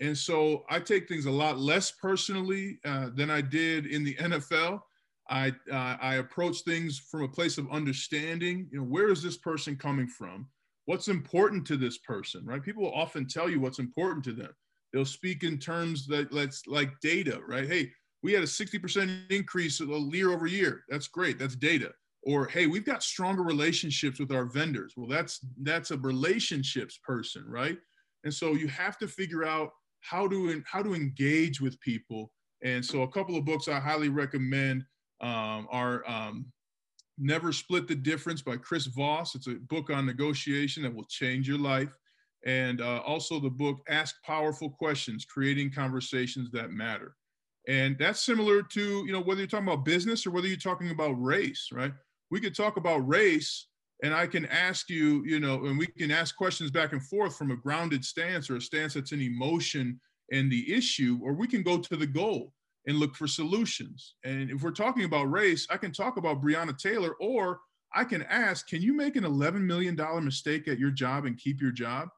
And 0.00 0.16
so 0.16 0.64
I 0.68 0.80
take 0.80 1.08
things 1.08 1.26
a 1.26 1.30
lot 1.30 1.58
less 1.58 1.90
personally 1.90 2.78
uh, 2.84 3.10
than 3.14 3.30
I 3.30 3.40
did 3.40 3.86
in 3.86 4.04
the 4.04 4.14
NFL. 4.14 4.80
I 5.28 5.52
uh, 5.72 5.96
I 6.00 6.16
approach 6.16 6.60
things 6.60 6.98
from 6.98 7.22
a 7.22 7.28
place 7.28 7.58
of 7.58 7.70
understanding. 7.70 8.68
You 8.70 8.78
know, 8.78 8.84
where 8.84 9.08
is 9.08 9.22
this 9.22 9.36
person 9.36 9.76
coming 9.76 10.06
from? 10.06 10.46
What's 10.84 11.08
important 11.08 11.66
to 11.68 11.76
this 11.76 11.98
person? 11.98 12.44
Right? 12.44 12.62
People 12.62 12.84
will 12.84 12.94
often 12.94 13.26
tell 13.26 13.50
you 13.50 13.58
what's 13.58 13.78
important 13.78 14.24
to 14.26 14.32
them. 14.32 14.54
They'll 14.92 15.04
speak 15.04 15.42
in 15.42 15.58
terms 15.58 16.06
that 16.08 16.32
let's 16.32 16.66
like 16.66 16.90
data. 17.00 17.40
Right? 17.46 17.66
Hey, 17.66 17.90
we 18.22 18.32
had 18.32 18.42
a 18.42 18.46
60% 18.46 19.30
increase 19.30 19.80
year 19.80 20.32
over 20.32 20.46
year. 20.46 20.84
That's 20.88 21.08
great. 21.08 21.38
That's 21.38 21.56
data. 21.56 21.92
Or 22.22 22.46
hey, 22.46 22.66
we've 22.66 22.84
got 22.84 23.02
stronger 23.02 23.42
relationships 23.42 24.18
with 24.18 24.32
our 24.32 24.44
vendors. 24.44 24.94
Well, 24.96 25.08
that's 25.08 25.40
that's 25.62 25.90
a 25.90 25.98
relationships 25.98 26.98
person, 27.04 27.44
right? 27.48 27.78
And 28.24 28.34
so 28.34 28.54
you 28.54 28.68
have 28.68 28.98
to 28.98 29.08
figure 29.08 29.44
out 29.44 29.70
how 30.08 30.28
to 30.28 30.62
how 30.66 30.82
to 30.82 30.94
engage 30.94 31.60
with 31.60 31.80
people. 31.80 32.32
And 32.62 32.84
so 32.84 33.02
a 33.02 33.08
couple 33.08 33.36
of 33.36 33.44
books 33.44 33.68
I 33.68 33.78
highly 33.78 34.08
recommend 34.08 34.84
um, 35.20 35.68
are 35.70 36.08
um, 36.08 36.46
Never 37.18 37.52
Split 37.52 37.88
the 37.88 37.94
Difference 37.94 38.42
by 38.42 38.56
Chris 38.56 38.86
Voss. 38.86 39.34
It's 39.34 39.46
a 39.46 39.54
book 39.54 39.90
on 39.90 40.06
negotiation 40.06 40.82
that 40.82 40.94
will 40.94 41.04
change 41.04 41.48
your 41.48 41.58
life. 41.58 41.96
And 42.44 42.80
uh, 42.80 43.02
also 43.06 43.40
the 43.40 43.50
book 43.50 43.78
Ask 43.88 44.16
Powerful 44.24 44.70
Questions, 44.70 45.24
Creating 45.24 45.72
Conversations 45.72 46.50
That 46.52 46.70
Matter. 46.70 47.14
And 47.68 47.98
that's 47.98 48.24
similar 48.24 48.62
to, 48.62 49.04
you 49.04 49.12
know, 49.12 49.20
whether 49.20 49.40
you're 49.40 49.48
talking 49.48 49.66
about 49.66 49.84
business 49.84 50.26
or 50.26 50.30
whether 50.30 50.46
you're 50.46 50.56
talking 50.56 50.90
about 50.90 51.20
race, 51.20 51.68
right? 51.72 51.92
We 52.30 52.40
could 52.40 52.54
talk 52.54 52.76
about 52.76 52.98
race 53.08 53.66
and 54.02 54.14
I 54.14 54.26
can 54.26 54.46
ask 54.46 54.90
you, 54.90 55.24
you 55.24 55.40
know, 55.40 55.64
and 55.64 55.78
we 55.78 55.86
can 55.86 56.10
ask 56.10 56.36
questions 56.36 56.70
back 56.70 56.92
and 56.92 57.02
forth 57.02 57.36
from 57.36 57.50
a 57.50 57.56
grounded 57.56 58.04
stance 58.04 58.50
or 58.50 58.56
a 58.56 58.60
stance 58.60 58.94
that's 58.94 59.12
in 59.12 59.20
emotion 59.20 59.98
and 60.32 60.50
the 60.50 60.72
issue, 60.72 61.18
or 61.22 61.32
we 61.32 61.46
can 61.46 61.62
go 61.62 61.78
to 61.78 61.96
the 61.96 62.06
goal 62.06 62.52
and 62.86 62.98
look 62.98 63.14
for 63.14 63.26
solutions. 63.26 64.14
And 64.24 64.50
if 64.50 64.62
we're 64.62 64.70
talking 64.70 65.04
about 65.04 65.30
race, 65.30 65.66
I 65.70 65.76
can 65.76 65.92
talk 65.92 66.18
about 66.18 66.42
Breonna 66.42 66.76
Taylor, 66.76 67.14
or 67.20 67.60
I 67.94 68.04
can 68.04 68.22
ask, 68.24 68.68
can 68.68 68.82
you 68.82 68.94
make 68.94 69.16
an 69.16 69.24
$11 69.24 69.62
million 69.62 69.96
mistake 70.22 70.68
at 70.68 70.78
your 70.78 70.90
job 70.90 71.24
and 71.24 71.38
keep 71.38 71.60
your 71.60 71.72
job? 71.72 72.08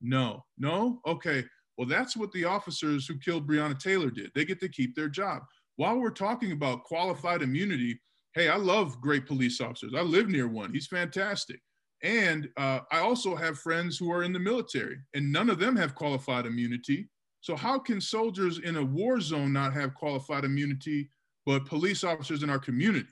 No, 0.00 0.44
no? 0.58 1.00
Okay. 1.06 1.44
Well, 1.76 1.86
that's 1.86 2.16
what 2.16 2.32
the 2.32 2.44
officers 2.44 3.06
who 3.06 3.18
killed 3.18 3.48
Breonna 3.48 3.78
Taylor 3.78 4.10
did. 4.10 4.30
They 4.34 4.44
get 4.44 4.60
to 4.60 4.68
keep 4.68 4.94
their 4.96 5.08
job. 5.08 5.42
While 5.76 5.98
we're 5.98 6.10
talking 6.10 6.52
about 6.52 6.84
qualified 6.84 7.42
immunity, 7.42 8.00
hey, 8.36 8.50
I 8.50 8.56
love 8.56 9.00
great 9.00 9.26
police 9.26 9.62
officers. 9.62 9.94
I 9.96 10.02
live 10.02 10.28
near 10.28 10.46
one. 10.46 10.70
He's 10.72 10.86
fantastic. 10.86 11.58
And 12.02 12.50
uh, 12.58 12.80
I 12.92 12.98
also 12.98 13.34
have 13.34 13.58
friends 13.58 13.96
who 13.96 14.12
are 14.12 14.22
in 14.22 14.34
the 14.34 14.38
military, 14.38 14.98
and 15.14 15.32
none 15.32 15.48
of 15.48 15.58
them 15.58 15.74
have 15.74 15.94
qualified 15.94 16.44
immunity. 16.44 17.08
So, 17.40 17.56
how 17.56 17.78
can 17.78 18.00
soldiers 18.00 18.58
in 18.58 18.76
a 18.76 18.84
war 18.84 19.20
zone 19.20 19.54
not 19.54 19.72
have 19.72 19.94
qualified 19.94 20.44
immunity, 20.44 21.08
but 21.46 21.64
police 21.64 22.04
officers 22.04 22.42
in 22.42 22.50
our 22.50 22.58
community? 22.58 23.08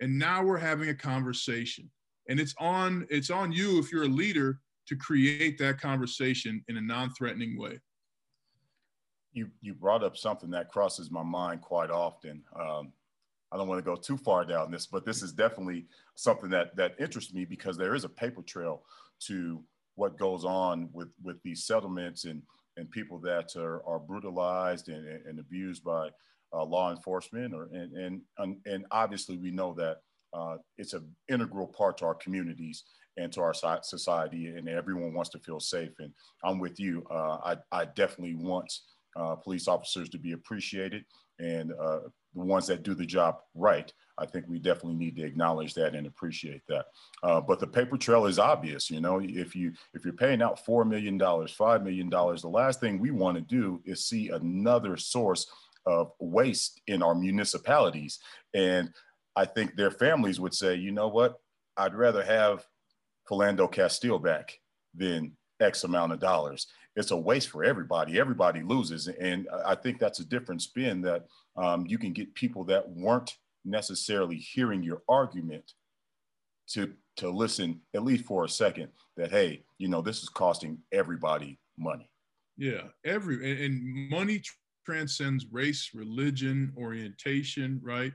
And 0.00 0.18
now 0.18 0.42
we're 0.42 0.58
having 0.58 0.88
a 0.88 0.94
conversation, 0.94 1.88
and 2.28 2.40
it's 2.40 2.54
on 2.58 3.06
it's 3.08 3.30
on 3.30 3.52
you 3.52 3.78
if 3.78 3.92
you're 3.92 4.04
a 4.04 4.08
leader 4.08 4.58
to 4.88 4.96
create 4.96 5.56
that 5.58 5.80
conversation 5.80 6.64
in 6.66 6.78
a 6.78 6.80
non-threatening 6.80 7.56
way. 7.56 7.78
You 9.32 9.48
you 9.60 9.74
brought 9.74 10.02
up 10.02 10.16
something 10.16 10.50
that 10.50 10.70
crosses 10.70 11.12
my 11.12 11.22
mind 11.22 11.60
quite 11.60 11.90
often. 11.90 12.42
Um, 12.58 12.92
I 13.50 13.56
don't 13.56 13.68
want 13.68 13.78
to 13.78 13.90
go 13.90 13.96
too 13.96 14.16
far 14.16 14.44
down 14.44 14.70
this, 14.70 14.86
but 14.86 15.04
this 15.04 15.22
is 15.22 15.32
definitely 15.32 15.86
something 16.14 16.50
that 16.50 16.76
that 16.76 16.94
interests 16.98 17.32
me 17.32 17.44
because 17.44 17.76
there 17.76 17.94
is 17.94 18.04
a 18.04 18.08
paper 18.08 18.42
trail 18.42 18.82
to 19.20 19.62
what 19.94 20.18
goes 20.18 20.44
on 20.44 20.88
with 20.92 21.08
with 21.22 21.42
these 21.42 21.64
settlements 21.64 22.24
and 22.24 22.42
and 22.76 22.90
people 22.90 23.18
that 23.18 23.56
are, 23.56 23.84
are 23.86 23.98
brutalized 23.98 24.88
and, 24.88 25.06
and 25.26 25.40
abused 25.40 25.82
by 25.82 26.08
uh, 26.52 26.64
law 26.64 26.90
enforcement 26.90 27.54
or 27.54 27.68
and, 27.72 28.22
and 28.38 28.56
and 28.66 28.86
obviously 28.90 29.36
we 29.36 29.50
know 29.50 29.74
that 29.74 29.98
uh, 30.34 30.56
it's 30.76 30.92
an 30.92 31.08
integral 31.28 31.66
part 31.66 31.98
to 31.98 32.04
our 32.04 32.14
communities 32.14 32.84
and 33.16 33.32
to 33.32 33.40
our 33.40 33.54
society 33.82 34.46
and 34.46 34.68
everyone 34.68 35.12
wants 35.12 35.30
to 35.30 35.38
feel 35.38 35.58
safe. 35.58 35.90
And 35.98 36.12
i'm 36.44 36.58
with 36.58 36.78
you 36.78 37.04
uh, 37.10 37.38
I, 37.44 37.56
I 37.72 37.84
definitely 37.86 38.36
want 38.36 38.72
uh, 39.16 39.34
police 39.34 39.66
officers 39.68 40.08
to 40.10 40.18
be 40.18 40.32
appreciated 40.32 41.04
and 41.38 41.72
uh, 41.72 42.00
the 42.34 42.44
ones 42.44 42.66
that 42.66 42.82
do 42.82 42.94
the 42.94 43.06
job 43.06 43.38
right. 43.54 43.92
I 44.18 44.26
think 44.26 44.46
we 44.48 44.58
definitely 44.58 44.94
need 44.94 45.16
to 45.16 45.24
acknowledge 45.24 45.74
that 45.74 45.94
and 45.94 46.06
appreciate 46.06 46.62
that. 46.68 46.86
Uh, 47.22 47.40
but 47.40 47.60
the 47.60 47.66
paper 47.66 47.96
trail 47.96 48.26
is 48.26 48.38
obvious. 48.38 48.90
You 48.90 49.00
know, 49.00 49.20
if 49.22 49.54
you 49.54 49.72
if 49.94 50.04
you're 50.04 50.14
paying 50.14 50.42
out 50.42 50.64
four 50.64 50.84
million 50.84 51.18
dollars, 51.18 51.52
five 51.52 51.82
million 51.82 52.08
dollars, 52.08 52.42
the 52.42 52.48
last 52.48 52.80
thing 52.80 52.98
we 52.98 53.10
want 53.10 53.36
to 53.36 53.42
do 53.42 53.80
is 53.84 54.04
see 54.04 54.28
another 54.30 54.96
source 54.96 55.46
of 55.86 56.12
waste 56.18 56.80
in 56.86 57.02
our 57.02 57.14
municipalities. 57.14 58.18
And 58.54 58.90
I 59.36 59.44
think 59.44 59.76
their 59.76 59.90
families 59.90 60.40
would 60.40 60.54
say, 60.54 60.74
you 60.74 60.90
know 60.90 61.08
what, 61.08 61.40
I'd 61.76 61.94
rather 61.94 62.22
have 62.24 62.66
Philando 63.30 63.70
Castile 63.70 64.18
back 64.18 64.58
than 64.94 65.36
X 65.60 65.84
amount 65.84 66.12
of 66.12 66.18
dollars 66.18 66.66
it's 66.98 67.12
a 67.12 67.16
waste 67.16 67.50
for 67.50 67.62
everybody. 67.64 68.18
Everybody 68.18 68.62
loses. 68.62 69.06
And 69.06 69.48
I 69.64 69.76
think 69.76 70.00
that's 70.00 70.18
a 70.18 70.24
different 70.24 70.62
spin 70.62 71.00
that 71.02 71.26
um, 71.56 71.86
you 71.86 71.96
can 71.96 72.12
get 72.12 72.34
people 72.34 72.64
that 72.64 72.88
weren't 72.90 73.36
necessarily 73.64 74.36
hearing 74.36 74.82
your 74.82 75.02
argument 75.08 75.72
to 76.68 76.92
to 77.16 77.30
listen 77.30 77.80
at 77.94 78.04
least 78.04 78.24
for 78.24 78.44
a 78.44 78.48
second 78.48 78.88
that 79.16 79.30
hey 79.30 79.64
you 79.78 79.88
know 79.88 80.00
this 80.00 80.22
is 80.22 80.28
costing 80.28 80.78
everybody 80.92 81.58
money 81.78 82.08
yeah 82.56 82.82
every 83.04 83.50
and, 83.50 83.60
and 83.60 84.10
money 84.10 84.40
transcends 84.86 85.46
race 85.50 85.90
religion 85.94 86.72
orientation 86.76 87.80
right 87.82 88.12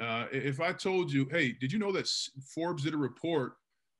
uh, 0.00 0.26
if 0.32 0.60
i 0.60 0.72
told 0.72 1.10
you 1.10 1.26
hey 1.30 1.52
did 1.52 1.72
you 1.72 1.78
know 1.78 1.92
that 1.92 2.08
forbes 2.54 2.82
did 2.82 2.94
a 2.94 2.96
report 2.96 3.54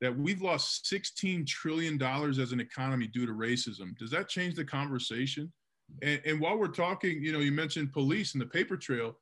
that 0.05 0.15
we've 0.15 0.43
lost 0.43 0.85
$16 0.85 1.47
trillion 1.47 2.01
as 2.03 2.53
an 2.53 2.61
economy 2.61 3.07
due 3.07 3.25
to 3.25 3.33
racism. 3.33 3.97
Does 3.97 4.11
that 4.11 4.29
change 4.29 4.55
the 4.55 4.65
conversation? 4.65 5.51
And, 6.03 6.21
and 6.27 6.39
while 6.39 6.59
we're 6.59 6.69
talking, 6.69 7.25
you 7.25 7.33
know, 7.33 7.39
you 7.39 7.53
mentioned 7.53 7.91
police 7.91 8.35
and 8.35 8.43
the 8.43 8.47
paper 8.47 8.77
trail. 8.77 9.17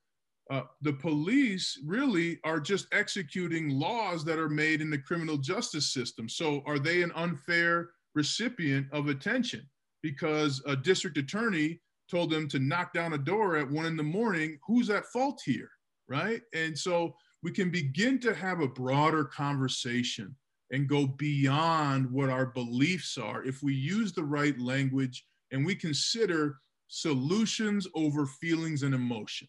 Uh, 0.50 0.62
the 0.80 0.92
police 0.92 1.80
really 1.86 2.40
are 2.42 2.58
just 2.58 2.88
executing 2.92 3.70
laws 3.70 4.24
that 4.24 4.40
are 4.40 4.48
made 4.48 4.80
in 4.80 4.90
the 4.90 4.98
criminal 4.98 5.36
justice 5.36 5.92
system. 5.92 6.28
So 6.28 6.64
are 6.66 6.80
they 6.80 7.02
an 7.02 7.12
unfair 7.14 7.90
recipient 8.16 8.88
of 8.90 9.06
attention 9.06 9.62
because 10.02 10.60
a 10.66 10.74
district 10.74 11.16
attorney 11.16 11.80
told 12.10 12.28
them 12.30 12.48
to 12.48 12.58
knock 12.58 12.92
down 12.92 13.12
a 13.12 13.18
door 13.18 13.56
at 13.56 13.70
one 13.70 13.86
in 13.86 13.96
the 13.96 14.02
morning? 14.02 14.58
Who's 14.66 14.90
at 14.90 15.06
fault 15.06 15.40
here? 15.44 15.70
Right. 16.08 16.42
And 16.52 16.76
so 16.76 17.14
we 17.44 17.52
can 17.52 17.70
begin 17.70 18.18
to 18.18 18.34
have 18.34 18.60
a 18.60 18.68
broader 18.68 19.24
conversation 19.24 20.34
and 20.72 20.88
go 20.88 21.06
beyond 21.06 22.10
what 22.10 22.30
our 22.30 22.46
beliefs 22.46 23.18
are 23.18 23.44
if 23.44 23.62
we 23.62 23.74
use 23.74 24.12
the 24.12 24.24
right 24.24 24.58
language 24.58 25.24
and 25.52 25.64
we 25.64 25.74
consider 25.74 26.56
solutions 26.88 27.86
over 27.94 28.26
feelings 28.26 28.82
and 28.82 28.94
emotion. 28.94 29.46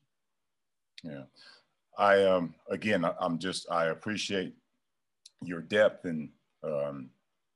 Yeah. 1.03 1.24
I 1.98 2.24
um 2.24 2.53
again 2.70 3.06
I'm 3.20 3.39
just 3.39 3.70
I 3.72 3.86
appreciate 3.86 4.53
your 5.44 5.62
depth 5.62 6.06
and 6.06 6.30
um 6.63 7.10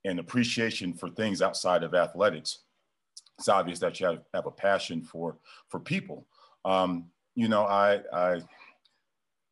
and 0.05 0.19
appreciation 0.19 0.93
for 0.93 1.09
things 1.09 1.41
outside 1.41 1.83
of 1.83 1.93
athletics. 1.93 2.59
It's 3.37 3.49
obvious 3.49 3.79
that 3.79 3.99
you 3.99 4.07
have, 4.07 4.19
have 4.33 4.45
a 4.45 4.51
passion 4.51 5.01
for 5.01 5.37
for 5.69 5.79
people. 5.79 6.25
Um, 6.65 7.05
you 7.35 7.47
know, 7.47 7.63
I 7.63 8.01
I 8.13 8.41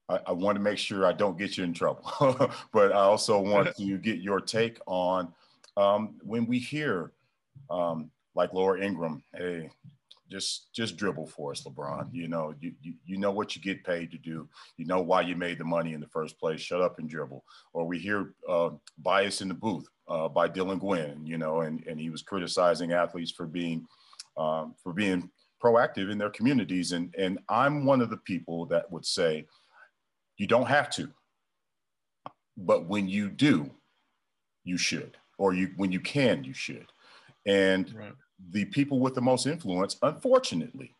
I, 0.09 0.19
I 0.27 0.31
want 0.31 0.55
to 0.55 0.61
make 0.61 0.77
sure 0.77 1.05
I 1.05 1.13
don't 1.13 1.37
get 1.37 1.57
you 1.57 1.63
in 1.63 1.73
trouble, 1.73 2.11
but 2.73 2.91
I 2.91 2.99
also 2.99 3.39
want 3.39 3.75
to 3.77 3.97
get 3.97 4.19
your 4.19 4.39
take 4.39 4.79
on 4.85 5.33
um, 5.77 6.15
when 6.23 6.45
we 6.45 6.59
hear 6.59 7.11
um, 7.69 8.11
like 8.35 8.53
Laura 8.53 8.81
Ingraham, 8.81 9.23
hey, 9.35 9.69
just 10.29 10.73
just 10.73 10.97
dribble 10.97 11.27
for 11.27 11.51
us, 11.51 11.63
LeBron. 11.63 12.09
You 12.11 12.27
know, 12.27 12.53
you, 12.59 12.73
you 12.81 12.93
you 13.05 13.17
know 13.17 13.31
what 13.31 13.55
you 13.55 13.61
get 13.61 13.83
paid 13.83 14.11
to 14.11 14.17
do. 14.17 14.49
You 14.77 14.85
know 14.85 15.01
why 15.01 15.21
you 15.21 15.35
made 15.35 15.59
the 15.59 15.65
money 15.65 15.93
in 15.93 15.99
the 15.99 16.07
first 16.07 16.39
place. 16.39 16.59
Shut 16.61 16.81
up 16.81 16.99
and 16.99 17.09
dribble. 17.09 17.43
Or 17.73 17.85
we 17.85 17.99
hear 17.99 18.33
uh, 18.49 18.71
bias 18.97 19.41
in 19.41 19.47
the 19.47 19.53
booth 19.53 19.87
uh, 20.07 20.27
by 20.27 20.49
Dylan 20.49 20.79
Gwinn. 20.79 21.25
You 21.25 21.37
know, 21.37 21.61
and 21.61 21.85
and 21.85 21.99
he 21.99 22.09
was 22.09 22.23
criticizing 22.23 22.91
athletes 22.91 23.31
for 23.31 23.45
being 23.45 23.85
um, 24.35 24.73
for 24.81 24.93
being 24.93 25.29
proactive 25.63 26.11
in 26.11 26.17
their 26.17 26.31
communities. 26.31 26.91
And 26.91 27.13
and 27.17 27.39
I'm 27.47 27.85
one 27.85 28.01
of 28.01 28.09
the 28.09 28.17
people 28.17 28.65
that 28.67 28.91
would 28.91 29.05
say 29.05 29.45
you 30.37 30.47
don't 30.47 30.67
have 30.67 30.89
to. 30.91 31.09
But 32.57 32.85
when 32.85 33.07
you 33.07 33.29
do, 33.29 33.71
you 34.63 34.77
should. 34.77 35.17
Or 35.37 35.53
you 35.53 35.71
when 35.75 35.91
you 35.91 35.99
can, 35.99 36.43
you 36.43 36.53
should. 36.53 36.87
And 37.45 37.93
right. 37.93 38.13
the 38.51 38.65
people 38.65 38.99
with 38.99 39.15
the 39.15 39.21
most 39.21 39.45
influence, 39.45 39.97
unfortunately, 40.01 40.95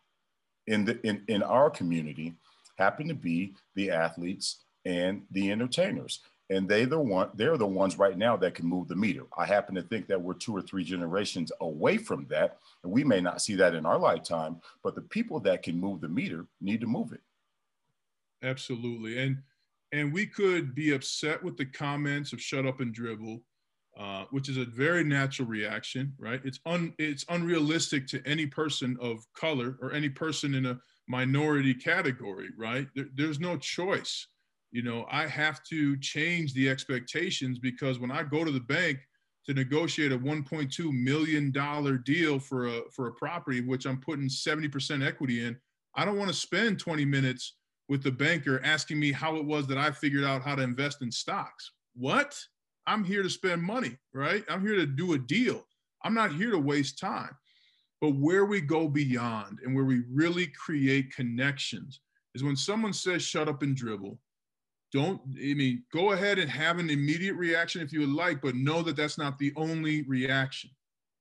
in 0.66 0.84
the 0.84 1.00
in, 1.06 1.22
in 1.28 1.42
our 1.42 1.70
community 1.70 2.34
happen 2.78 3.08
to 3.08 3.14
be 3.14 3.54
the 3.74 3.90
athletes 3.90 4.64
and 4.84 5.22
the 5.30 5.50
entertainers 5.50 6.20
and 6.50 6.68
they 6.68 6.84
the 6.84 6.98
one 6.98 7.28
they're 7.34 7.56
the 7.56 7.66
ones 7.66 7.98
right 7.98 8.18
now 8.18 8.36
that 8.36 8.54
can 8.54 8.66
move 8.66 8.88
the 8.88 8.94
meter 8.94 9.24
i 9.36 9.44
happen 9.44 9.74
to 9.74 9.82
think 9.82 10.06
that 10.06 10.20
we're 10.20 10.34
two 10.34 10.56
or 10.56 10.62
three 10.62 10.84
generations 10.84 11.50
away 11.60 11.96
from 11.96 12.26
that 12.28 12.58
and 12.84 12.92
we 12.92 13.02
may 13.02 13.20
not 13.20 13.40
see 13.40 13.54
that 13.54 13.74
in 13.74 13.86
our 13.86 13.98
lifetime 13.98 14.60
but 14.82 14.94
the 14.94 15.02
people 15.02 15.40
that 15.40 15.62
can 15.62 15.78
move 15.78 16.00
the 16.00 16.08
meter 16.08 16.46
need 16.60 16.80
to 16.80 16.86
move 16.86 17.12
it 17.12 17.20
absolutely. 18.42 19.18
And 19.18 19.42
and 19.92 20.12
we 20.12 20.26
could 20.26 20.74
be 20.74 20.92
upset 20.92 21.42
with 21.42 21.56
the 21.56 21.66
comments 21.66 22.32
of 22.32 22.40
"shut 22.40 22.66
up 22.66 22.80
and 22.80 22.92
dribble," 22.92 23.42
uh, 23.96 24.24
which 24.30 24.48
is 24.48 24.56
a 24.56 24.64
very 24.64 25.04
natural 25.04 25.48
reaction, 25.48 26.12
right? 26.18 26.40
It's 26.44 26.60
un 26.66 26.94
it's 26.98 27.24
unrealistic 27.28 28.06
to 28.08 28.26
any 28.26 28.46
person 28.46 28.96
of 29.00 29.24
color 29.34 29.78
or 29.80 29.92
any 29.92 30.08
person 30.08 30.54
in 30.54 30.66
a 30.66 30.78
minority 31.08 31.74
category, 31.74 32.48
right? 32.58 32.88
There, 32.94 33.06
there's 33.14 33.40
no 33.40 33.56
choice. 33.56 34.26
You 34.72 34.82
know, 34.82 35.06
I 35.10 35.26
have 35.26 35.62
to 35.70 35.96
change 35.98 36.52
the 36.52 36.68
expectations 36.68 37.58
because 37.58 37.98
when 37.98 38.10
I 38.10 38.24
go 38.24 38.44
to 38.44 38.50
the 38.50 38.60
bank 38.60 38.98
to 39.46 39.54
negotiate 39.54 40.10
a 40.12 40.18
1.2 40.18 40.92
million 40.92 41.52
dollar 41.52 41.96
deal 41.96 42.38
for 42.40 42.66
a 42.66 42.82
for 42.92 43.06
a 43.06 43.12
property 43.12 43.60
which 43.60 43.86
I'm 43.86 44.00
putting 44.00 44.28
70% 44.28 45.06
equity 45.06 45.44
in, 45.44 45.56
I 45.94 46.04
don't 46.04 46.18
want 46.18 46.28
to 46.28 46.36
spend 46.36 46.80
20 46.80 47.04
minutes 47.04 47.54
with 47.88 48.02
the 48.02 48.10
banker 48.10 48.60
asking 48.64 48.98
me 48.98 49.12
how 49.12 49.36
it 49.36 49.44
was 49.44 49.66
that 49.68 49.78
I 49.78 49.90
figured 49.90 50.24
out 50.24 50.42
how 50.42 50.54
to 50.54 50.62
invest 50.62 51.02
in 51.02 51.10
stocks. 51.10 51.72
What? 51.94 52.38
I'm 52.86 53.04
here 53.04 53.22
to 53.22 53.30
spend 53.30 53.62
money, 53.62 53.96
right? 54.12 54.44
I'm 54.48 54.60
here 54.60 54.76
to 54.76 54.86
do 54.86 55.14
a 55.14 55.18
deal. 55.18 55.66
I'm 56.04 56.14
not 56.14 56.32
here 56.32 56.50
to 56.52 56.58
waste 56.58 56.98
time. 56.98 57.36
But 58.00 58.14
where 58.16 58.44
we 58.44 58.60
go 58.60 58.88
beyond 58.88 59.58
and 59.64 59.74
where 59.74 59.84
we 59.84 60.02
really 60.12 60.46
create 60.48 61.14
connections 61.14 62.00
is 62.34 62.44
when 62.44 62.56
someone 62.56 62.92
says, 62.92 63.22
shut 63.22 63.48
up 63.48 63.62
and 63.62 63.74
dribble. 63.74 64.18
Don't, 64.92 65.20
I 65.36 65.54
mean, 65.54 65.82
go 65.92 66.12
ahead 66.12 66.38
and 66.38 66.50
have 66.50 66.78
an 66.78 66.90
immediate 66.90 67.34
reaction 67.34 67.82
if 67.82 67.92
you 67.92 68.00
would 68.00 68.10
like, 68.10 68.40
but 68.40 68.54
know 68.54 68.82
that 68.82 68.96
that's 68.96 69.18
not 69.18 69.38
the 69.38 69.52
only 69.56 70.02
reaction. 70.02 70.70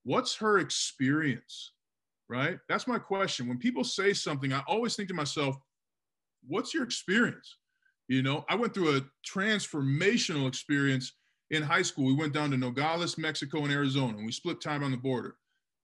What's 0.04 0.36
her 0.36 0.60
experience, 0.60 1.72
right? 2.30 2.60
That's 2.70 2.88
my 2.88 3.00
question. 3.00 3.48
When 3.48 3.58
people 3.58 3.84
say 3.84 4.14
something, 4.14 4.54
I 4.54 4.62
always 4.68 4.96
think 4.96 5.10
to 5.10 5.16
myself, 5.16 5.56
what's 6.48 6.74
your 6.74 6.84
experience? 6.84 7.58
You 8.08 8.22
know, 8.22 8.46
I 8.50 8.56
went 8.56 8.74
through 8.74 8.98
a 8.98 9.02
transformational 9.28 10.48
experience 10.48 11.14
in 11.52 11.64
high 11.64 11.82
school. 11.82 12.06
We 12.06 12.14
went 12.14 12.34
down 12.34 12.52
to 12.52 12.58
Nogales, 12.58 13.18
Mexico, 13.18 13.60
and 13.64 13.72
Arizona, 13.72 14.18
and 14.18 14.26
we 14.26 14.32
split 14.32 14.62
time 14.62 14.84
on 14.84 14.92
the 14.92 14.98
border. 14.98 15.38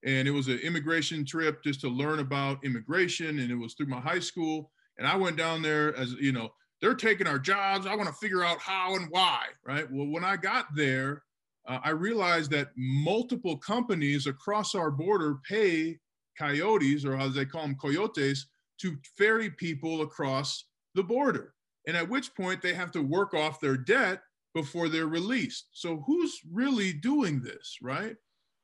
and 0.04 0.26
it 0.26 0.32
was 0.32 0.48
an 0.48 0.58
immigration 0.58 1.24
trip 1.24 1.62
just 1.62 1.80
to 1.80 1.88
learn 1.88 2.18
about 2.18 2.64
immigration, 2.64 3.38
and 3.38 3.50
it 3.50 3.54
was 3.54 3.74
through 3.74 3.86
my 3.86 4.00
high 4.00 4.18
school. 4.18 4.70
And 4.98 5.06
I 5.06 5.16
went 5.16 5.36
down 5.36 5.62
there 5.62 5.96
as 5.96 6.12
you 6.14 6.32
know, 6.32 6.50
they're 6.80 6.94
taking 6.94 7.26
our 7.26 7.38
jobs. 7.38 7.86
I 7.86 7.94
want 7.94 8.08
to 8.08 8.14
figure 8.14 8.44
out 8.44 8.58
how 8.58 8.96
and 8.96 9.06
why, 9.10 9.46
right? 9.64 9.90
Well, 9.90 10.08
when 10.08 10.24
I 10.24 10.36
got 10.36 10.66
there, 10.74 11.22
uh, 11.68 11.78
I 11.84 11.90
realized 11.90 12.50
that 12.50 12.70
multiple 12.76 13.56
companies 13.56 14.26
across 14.26 14.74
our 14.74 14.90
border 14.90 15.36
pay 15.48 15.98
coyotes, 16.36 17.04
or 17.04 17.16
as 17.16 17.34
they 17.34 17.44
call 17.44 17.62
them, 17.62 17.76
coyotes, 17.76 18.46
to 18.82 18.96
ferry 19.16 19.50
people 19.50 20.02
across 20.02 20.64
the 20.94 21.02
border. 21.02 21.54
And 21.86 21.96
at 21.96 22.08
which 22.08 22.34
point 22.34 22.62
they 22.62 22.74
have 22.74 22.92
to 22.92 23.02
work 23.02 23.34
off 23.34 23.60
their 23.60 23.76
debt 23.76 24.20
before 24.54 24.88
they're 24.88 25.06
released. 25.06 25.68
So 25.72 26.02
who's 26.06 26.38
really 26.52 26.92
doing 26.92 27.40
this, 27.40 27.78
right? 27.82 28.16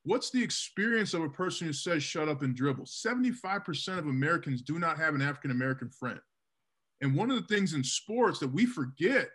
What's 0.04 0.30
the 0.30 0.42
experience 0.42 1.14
of 1.14 1.22
a 1.22 1.28
person 1.28 1.66
who 1.66 1.72
says 1.72 2.02
shut 2.02 2.28
up 2.28 2.42
and 2.42 2.54
dribble? 2.54 2.84
75% 2.84 3.98
of 3.98 4.06
Americans 4.06 4.62
do 4.62 4.78
not 4.78 4.98
have 4.98 5.14
an 5.14 5.22
African 5.22 5.50
American 5.50 5.90
friend. 5.90 6.20
And 7.00 7.14
one 7.14 7.30
of 7.30 7.37
the 7.37 7.54
things 7.54 7.75
in 7.75 7.84
sports 7.84 8.38
that 8.40 8.52
we 8.52 8.66
forget 8.66 9.28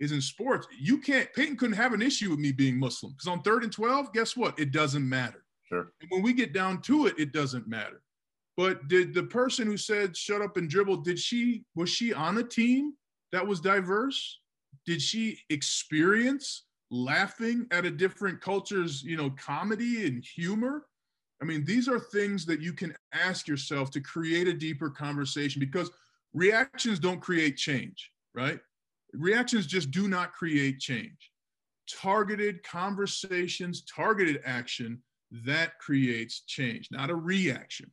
is 0.00 0.12
in 0.12 0.20
sports, 0.20 0.66
you 0.78 0.98
can't, 0.98 1.32
Peyton 1.34 1.56
couldn't 1.56 1.76
have 1.76 1.92
an 1.92 2.02
issue 2.02 2.30
with 2.30 2.38
me 2.38 2.52
being 2.52 2.78
Muslim 2.78 3.12
because 3.12 3.28
on 3.28 3.42
third 3.42 3.62
and 3.62 3.72
12, 3.72 4.12
guess 4.12 4.36
what? 4.36 4.58
It 4.58 4.72
doesn't 4.72 5.08
matter. 5.08 5.44
Sure. 5.68 5.92
And 6.00 6.10
when 6.10 6.22
we 6.22 6.32
get 6.32 6.52
down 6.52 6.82
to 6.82 7.06
it, 7.06 7.14
it 7.18 7.32
doesn't 7.32 7.68
matter. 7.68 8.02
But 8.56 8.88
did 8.88 9.14
the 9.14 9.22
person 9.22 9.66
who 9.66 9.76
said 9.76 10.16
shut 10.16 10.42
up 10.42 10.56
and 10.56 10.68
dribble, 10.68 10.98
did 10.98 11.18
she, 11.18 11.64
was 11.74 11.88
she 11.88 12.12
on 12.12 12.38
a 12.38 12.42
team 12.42 12.94
that 13.32 13.46
was 13.46 13.60
diverse? 13.60 14.40
Did 14.86 15.00
she 15.00 15.38
experience 15.48 16.64
laughing 16.90 17.66
at 17.70 17.86
a 17.86 17.90
different 17.90 18.40
culture's, 18.40 19.02
you 19.02 19.16
know, 19.16 19.30
comedy 19.30 20.06
and 20.06 20.22
humor? 20.22 20.86
I 21.40 21.44
mean, 21.44 21.64
these 21.64 21.88
are 21.88 21.98
things 21.98 22.44
that 22.46 22.60
you 22.60 22.72
can 22.72 22.94
ask 23.12 23.48
yourself 23.48 23.90
to 23.92 24.00
create 24.00 24.46
a 24.48 24.54
deeper 24.54 24.90
conversation 24.90 25.58
because 25.58 25.90
reactions 26.34 26.98
don't 26.98 27.20
create 27.20 27.56
change, 27.56 28.12
right? 28.34 28.60
Reactions 29.12 29.66
just 29.66 29.90
do 29.90 30.08
not 30.08 30.32
create 30.32 30.78
change. 30.78 31.30
Targeted 31.90 32.62
conversations, 32.62 33.82
targeted 33.82 34.40
action, 34.44 35.02
that 35.30 35.78
creates 35.78 36.42
change, 36.46 36.88
not 36.92 37.10
a 37.10 37.14
reaction. 37.14 37.90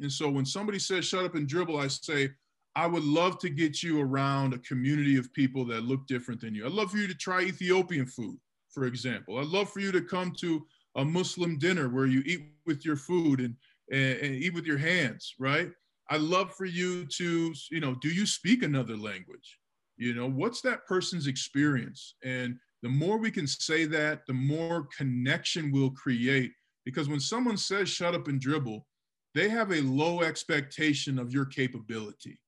And 0.00 0.10
so 0.12 0.28
when 0.28 0.46
somebody 0.46 0.78
says 0.78 1.04
shut 1.04 1.24
up 1.24 1.34
and 1.34 1.48
dribble, 1.48 1.78
I 1.78 1.88
say, 1.88 2.30
I 2.76 2.86
would 2.86 3.04
love 3.04 3.38
to 3.40 3.48
get 3.48 3.82
you 3.82 4.00
around 4.00 4.54
a 4.54 4.58
community 4.58 5.16
of 5.16 5.32
people 5.32 5.64
that 5.66 5.82
look 5.82 6.06
different 6.06 6.40
than 6.40 6.54
you. 6.54 6.64
I'd 6.64 6.72
love 6.72 6.92
for 6.92 6.98
you 6.98 7.08
to 7.08 7.14
try 7.14 7.42
Ethiopian 7.42 8.06
food, 8.06 8.38
for 8.70 8.84
example. 8.84 9.38
I'd 9.38 9.46
love 9.46 9.70
for 9.70 9.80
you 9.80 9.90
to 9.92 10.00
come 10.00 10.32
to 10.40 10.64
a 10.96 11.04
Muslim 11.04 11.58
dinner 11.58 11.88
where 11.88 12.06
you 12.06 12.22
eat 12.24 12.52
with 12.66 12.84
your 12.84 12.96
food 12.96 13.40
and, 13.40 13.56
and, 13.90 14.18
and 14.20 14.34
eat 14.34 14.54
with 14.54 14.64
your 14.64 14.78
hands, 14.78 15.34
right? 15.38 15.70
I'd 16.10 16.20
love 16.20 16.54
for 16.54 16.64
you 16.64 17.04
to, 17.06 17.52
you 17.70 17.80
know, 17.80 17.94
do 17.96 18.08
you 18.08 18.26
speak 18.26 18.62
another 18.62 18.96
language? 18.96 19.58
You 19.96 20.14
know, 20.14 20.28
what's 20.30 20.60
that 20.62 20.86
person's 20.86 21.26
experience? 21.26 22.14
And 22.22 22.56
the 22.82 22.88
more 22.88 23.18
we 23.18 23.30
can 23.30 23.46
say 23.46 23.84
that, 23.86 24.20
the 24.26 24.34
more 24.34 24.88
connection 24.96 25.72
we'll 25.72 25.90
create. 25.90 26.52
Because 26.84 27.08
when 27.08 27.20
someone 27.20 27.56
says 27.56 27.88
shut 27.88 28.14
up 28.14 28.28
and 28.28 28.40
dribble, 28.40 28.86
they 29.38 29.48
have 29.48 29.70
a 29.70 29.82
low 29.82 30.22
expectation 30.22 31.16
of 31.16 31.32
your 31.32 31.44
capability. 31.44 32.40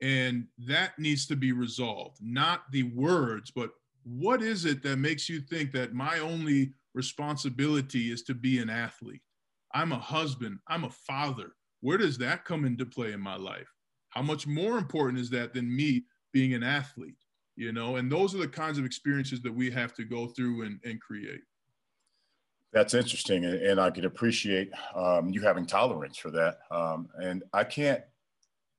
And 0.00 0.46
that 0.66 0.98
needs 0.98 1.26
to 1.26 1.36
be 1.36 1.52
resolved, 1.52 2.16
not 2.22 2.62
the 2.72 2.84
words, 2.94 3.50
but 3.50 3.72
what 4.04 4.40
is 4.40 4.64
it 4.64 4.82
that 4.82 4.96
makes 4.96 5.28
you 5.28 5.40
think 5.40 5.70
that 5.72 5.92
my 5.92 6.20
only 6.20 6.72
responsibility 6.94 8.10
is 8.10 8.22
to 8.22 8.34
be 8.34 8.58
an 8.58 8.70
athlete? 8.70 9.20
I'm 9.74 9.92
a 9.92 9.98
husband, 9.98 10.60
I'm 10.66 10.84
a 10.84 10.90
father. 10.90 11.52
Where 11.82 11.98
does 11.98 12.16
that 12.18 12.46
come 12.46 12.64
into 12.64 12.86
play 12.86 13.12
in 13.12 13.20
my 13.20 13.36
life? 13.36 13.68
How 14.08 14.22
much 14.22 14.46
more 14.46 14.78
important 14.78 15.20
is 15.20 15.28
that 15.30 15.52
than 15.52 15.76
me 15.76 16.04
being 16.32 16.54
an 16.54 16.62
athlete? 16.62 17.18
You 17.56 17.72
know, 17.72 17.96
and 17.96 18.10
those 18.10 18.34
are 18.34 18.38
the 18.38 18.48
kinds 18.48 18.78
of 18.78 18.86
experiences 18.86 19.42
that 19.42 19.54
we 19.54 19.70
have 19.72 19.92
to 19.94 20.04
go 20.04 20.28
through 20.28 20.62
and, 20.62 20.80
and 20.84 21.02
create. 21.02 21.42
That's 22.72 22.94
interesting, 22.94 23.44
and, 23.44 23.80
I 23.80 23.90
can 23.90 24.04
appreciate 24.04 24.70
um, 24.94 25.30
you 25.30 25.40
having 25.40 25.66
tolerance 25.66 26.16
for 26.16 26.30
that. 26.30 26.58
Um, 26.70 27.08
and 27.20 27.42
I 27.52 27.64
can't 27.64 28.02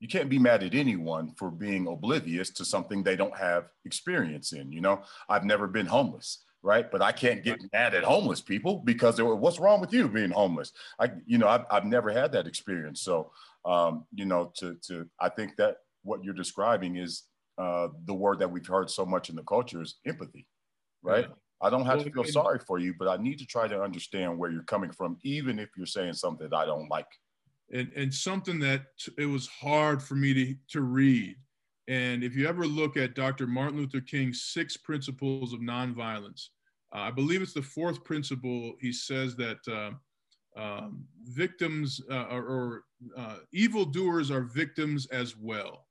you 0.02 0.08
can't 0.08 0.30
be 0.30 0.40
mad 0.40 0.64
at 0.64 0.74
anyone 0.74 1.32
for 1.38 1.52
being 1.52 1.88
oblivious 1.88 2.50
to 2.50 2.66
something 2.66 3.04
they 3.04 3.16
don't 3.16 3.38
have 3.38 3.70
experience 3.86 4.52
in. 4.52 4.72
You 4.72 4.82
know, 4.82 5.04
I've 5.30 5.46
never 5.46 5.68
been 5.68 5.86
homeless, 5.86 6.44
right? 6.64 6.92
But 6.92 7.04
I 7.04 7.12
can't 7.12 7.44
get 7.44 7.60
mad 7.72 7.94
at 7.94 8.04
homeless 8.04 8.42
people 8.42 8.80
because 8.84 9.22
were, 9.22 9.36
what's 9.36 9.60
wrong 9.60 9.80
with 9.80 9.94
you 9.94 10.10
being 10.10 10.32
homeless? 10.32 10.74
I, 11.00 11.12
you 11.28 11.38
know, 11.38 11.48
I've, 11.48 11.66
I've 11.70 11.86
never 11.86 12.10
had 12.10 12.32
that 12.32 12.48
experience. 12.48 13.02
So, 13.02 13.32
um, 13.64 14.06
you 14.12 14.26
know, 14.26 14.52
to, 14.58 14.76
to, 14.88 15.08
I 15.20 15.30
think 15.30 15.56
that 15.58 15.78
what 16.02 16.24
you're 16.24 16.34
describing 16.34 16.96
is 16.96 17.26
uh, 17.60 17.90
the 18.06 18.14
word 18.16 18.40
that 18.40 18.50
we've 18.50 18.66
heard 18.66 18.90
so 18.90 19.06
much 19.06 19.30
in 19.30 19.36
the 19.36 19.44
culture 19.44 19.84
is 19.84 20.00
empathy, 20.08 20.48
right? 21.04 21.28
Yeah. 21.30 21.36
I 21.62 21.70
don't 21.70 21.86
have 21.86 22.04
to 22.04 22.12
feel 22.12 22.24
sorry 22.24 22.60
for 22.60 22.80
you, 22.80 22.94
but 22.98 23.08
I 23.08 23.18
need 23.18 23.38
to 23.40 23.46
try 23.46 23.68
to 23.68 23.82
understand 23.82 24.38
where 24.38 24.52
you're 24.52 24.64
coming 24.64 24.92
from, 24.92 25.18
even 25.24 25.60
if 25.60 25.70
you're 25.78 25.86
saying 25.86 26.14
something 26.14 26.50
that 26.50 26.56
I 26.56 26.66
don't 26.66 26.90
like 26.90 27.08
and, 27.72 27.92
and 27.96 28.14
something 28.14 28.60
that 28.60 28.84
it 29.18 29.26
was 29.26 29.48
hard 29.48 30.02
for 30.02 30.16
me 30.16 30.34
to, 30.34 30.56
to 30.70 30.82
read. 30.82 31.36
And 31.88 32.24
if 32.24 32.36
you 32.36 32.48
ever 32.48 32.66
look 32.66 32.98
at 32.98 33.16
Dr. 33.16 33.48
Martin 33.48 33.78
Luther 33.78 34.02
King's 34.02 34.44
six 34.44 34.78
principles 34.78 35.54
of 35.54 35.60
nonviolence, 35.60 36.50
uh, 36.94 37.00
I 37.00 37.12
believe 37.12 37.42
it's 37.42 37.54
the 37.54 37.62
fourth 37.62 38.04
principle. 38.04 38.74
He 38.80 38.92
says 38.92 39.36
that 39.38 39.58
uh, 39.68 40.60
um, 40.60 41.06
victims 41.24 42.02
uh, 42.10 42.26
or, 42.30 42.44
or 42.44 42.84
uh, 43.18 43.38
evildoers 43.52 44.32
are 44.32 44.42
victims 44.42 45.08
as 45.08 45.38
well. 45.38 45.86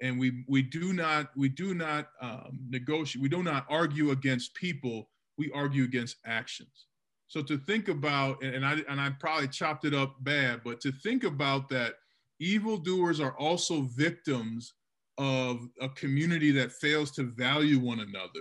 And 0.00 0.18
we, 0.18 0.44
we 0.48 0.62
do 0.62 0.92
not, 0.92 1.30
we 1.36 1.48
do 1.48 1.74
not 1.74 2.08
um, 2.20 2.58
negotiate, 2.68 3.22
we 3.22 3.28
do 3.28 3.42
not 3.42 3.66
argue 3.68 4.10
against 4.10 4.54
people, 4.54 5.08
we 5.38 5.50
argue 5.52 5.84
against 5.84 6.16
actions. 6.26 6.86
So 7.28 7.42
to 7.42 7.58
think 7.58 7.88
about, 7.88 8.42
and 8.42 8.64
I 8.64 8.76
and 8.88 9.00
I 9.00 9.10
probably 9.18 9.48
chopped 9.48 9.84
it 9.84 9.94
up 9.94 10.14
bad, 10.20 10.60
but 10.64 10.80
to 10.82 10.92
think 10.92 11.24
about 11.24 11.68
that 11.70 11.94
evildoers 12.38 13.18
are 13.18 13.36
also 13.38 13.82
victims 13.82 14.74
of 15.18 15.68
a 15.80 15.88
community 15.90 16.50
that 16.52 16.72
fails 16.72 17.10
to 17.12 17.24
value 17.24 17.78
one 17.78 18.00
another. 18.00 18.40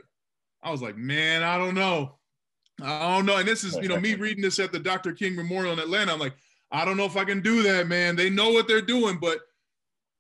I 0.62 0.72
was 0.72 0.82
like, 0.82 0.98
man, 0.98 1.44
I 1.44 1.58
don't 1.58 1.76
know. 1.76 2.16
I 2.82 3.16
don't 3.16 3.26
know. 3.26 3.38
And 3.38 3.48
this 3.48 3.64
is, 3.64 3.76
you 3.78 3.88
know, 3.88 4.00
me 4.00 4.16
reading 4.16 4.44
this 4.44 4.60
at 4.60 4.72
the 4.72 4.80
Dr. 4.80 5.14
King 5.14 5.36
Memorial 5.36 5.74
in 5.74 5.80
Atlanta. 5.80 6.14
I'm 6.14 6.20
like, 6.20 6.36
I 6.72 6.86
don't 6.86 6.98
know 6.98 7.06
if 7.06 7.18
I 7.18 7.24
can 7.24 7.42
do 7.42 7.62
that, 7.64 7.88
man. 7.88 8.16
They 8.16 8.30
know 8.30 8.52
what 8.52 8.68
they're 8.68 8.82
doing, 8.82 9.20
but 9.22 9.40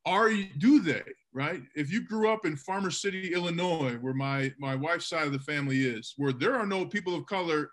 are 0.06 0.30
you 0.30 0.48
do 0.58 0.82
they? 0.82 1.02
Right? 1.34 1.62
If 1.76 1.92
you 1.92 2.02
grew 2.02 2.32
up 2.32 2.46
in 2.46 2.56
Farmer 2.56 2.92
City, 2.92 3.34
Illinois, 3.34 3.96
where 3.96 4.14
my 4.14 4.54
my 4.60 4.76
wife's 4.76 5.08
side 5.08 5.26
of 5.26 5.34
the 5.34 5.40
family 5.40 5.82
is, 5.82 6.14
where 6.18 6.32
there 6.34 6.56
are 6.56 6.66
no 6.66 6.86
people 6.86 7.16
of 7.16 7.26
color 7.26 7.72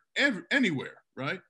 anywhere, 0.50 0.96
right? 1.16 1.40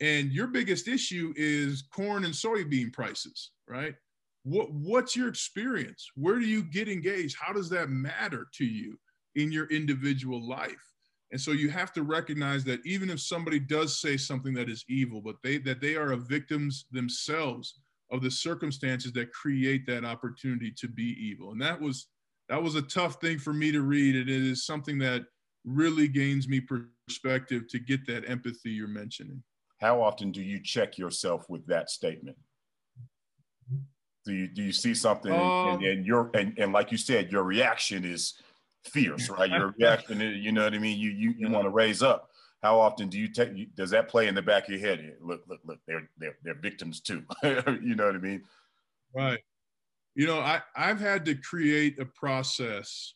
And 0.00 0.32
your 0.32 0.48
biggest 0.48 0.88
issue 0.88 1.32
is 1.36 1.84
corn 1.92 2.24
and 2.24 2.34
soybean 2.34 2.92
prices, 2.92 3.52
right? 3.68 3.94
What 4.42 4.72
what's 4.72 5.14
your 5.14 5.28
experience? 5.28 6.10
Where 6.16 6.38
do 6.38 6.46
you 6.46 6.64
get 6.64 6.88
engaged? 6.88 7.36
How 7.40 7.52
does 7.52 7.70
that 7.70 7.88
matter 7.90 8.48
to 8.54 8.64
you 8.64 8.98
in 9.36 9.52
your 9.52 9.66
individual 9.66 10.46
life? 10.46 10.84
And 11.30 11.40
so 11.40 11.52
you 11.52 11.70
have 11.70 11.92
to 11.94 12.02
recognize 12.02 12.62
that 12.64 12.84
even 12.84 13.08
if 13.08 13.20
somebody 13.20 13.58
does 13.58 14.00
say 14.00 14.18
something 14.18 14.52
that 14.54 14.68
is 14.68 14.84
evil, 14.88 15.22
but 15.22 15.36
they 15.42 15.58
that 15.58 15.80
they 15.80 15.94
are 15.94 16.14
victims 16.16 16.86
themselves 16.90 17.78
of 18.12 18.22
the 18.22 18.30
circumstances 18.30 19.12
that 19.12 19.32
create 19.32 19.86
that 19.86 20.04
opportunity 20.04 20.70
to 20.76 20.86
be 20.86 21.16
evil. 21.18 21.52
And 21.52 21.60
that 21.62 21.80
was 21.80 22.08
that 22.48 22.62
was 22.62 22.74
a 22.74 22.82
tough 22.82 23.20
thing 23.20 23.38
for 23.38 23.54
me 23.54 23.72
to 23.72 23.80
read. 23.80 24.14
And 24.14 24.28
it 24.28 24.42
is 24.42 24.66
something 24.66 24.98
that 24.98 25.22
really 25.64 26.06
gains 26.06 26.46
me 26.46 26.60
perspective 26.60 27.66
to 27.70 27.78
get 27.78 28.06
that 28.06 28.28
empathy 28.28 28.70
you're 28.70 28.88
mentioning. 28.88 29.42
How 29.80 30.02
often 30.02 30.30
do 30.30 30.42
you 30.42 30.60
check 30.62 30.98
yourself 30.98 31.48
with 31.48 31.66
that 31.66 31.88
statement? 31.88 32.36
Do 34.24 34.32
you 34.32 34.48
do 34.48 34.62
you 34.62 34.72
see 34.72 34.94
something 34.94 35.32
um, 35.32 35.68
and, 35.68 35.82
and 35.82 36.06
your 36.06 36.30
and, 36.34 36.56
and 36.58 36.72
like 36.72 36.92
you 36.92 36.98
said, 36.98 37.32
your 37.32 37.42
reaction 37.42 38.04
is 38.04 38.34
fierce, 38.84 39.30
right? 39.30 39.50
Your 39.50 39.74
reaction, 39.78 40.20
you 40.20 40.52
know 40.52 40.62
what 40.62 40.74
I 40.74 40.78
mean? 40.78 40.98
You 40.98 41.10
you, 41.10 41.34
you 41.38 41.50
want 41.50 41.64
to 41.64 41.70
raise 41.70 42.02
up 42.02 42.31
how 42.62 42.78
often 42.78 43.08
do 43.08 43.18
you 43.18 43.28
take 43.28 43.74
does 43.74 43.90
that 43.90 44.08
play 44.08 44.28
in 44.28 44.34
the 44.34 44.42
back 44.42 44.64
of 44.64 44.70
your 44.70 44.80
head? 44.80 45.16
Look 45.20 45.42
look 45.48 45.60
look 45.64 45.80
they're 45.86 46.08
they're, 46.16 46.36
they're 46.42 46.54
victims 46.54 47.00
too. 47.00 47.24
You 47.42 47.94
know 47.96 48.06
what 48.06 48.14
i 48.14 48.18
mean? 48.18 48.42
Right. 49.14 49.40
You 50.14 50.26
know 50.26 50.38
i 50.38 50.62
i've 50.76 51.00
had 51.00 51.24
to 51.26 51.34
create 51.34 51.98
a 51.98 52.04
process 52.04 53.14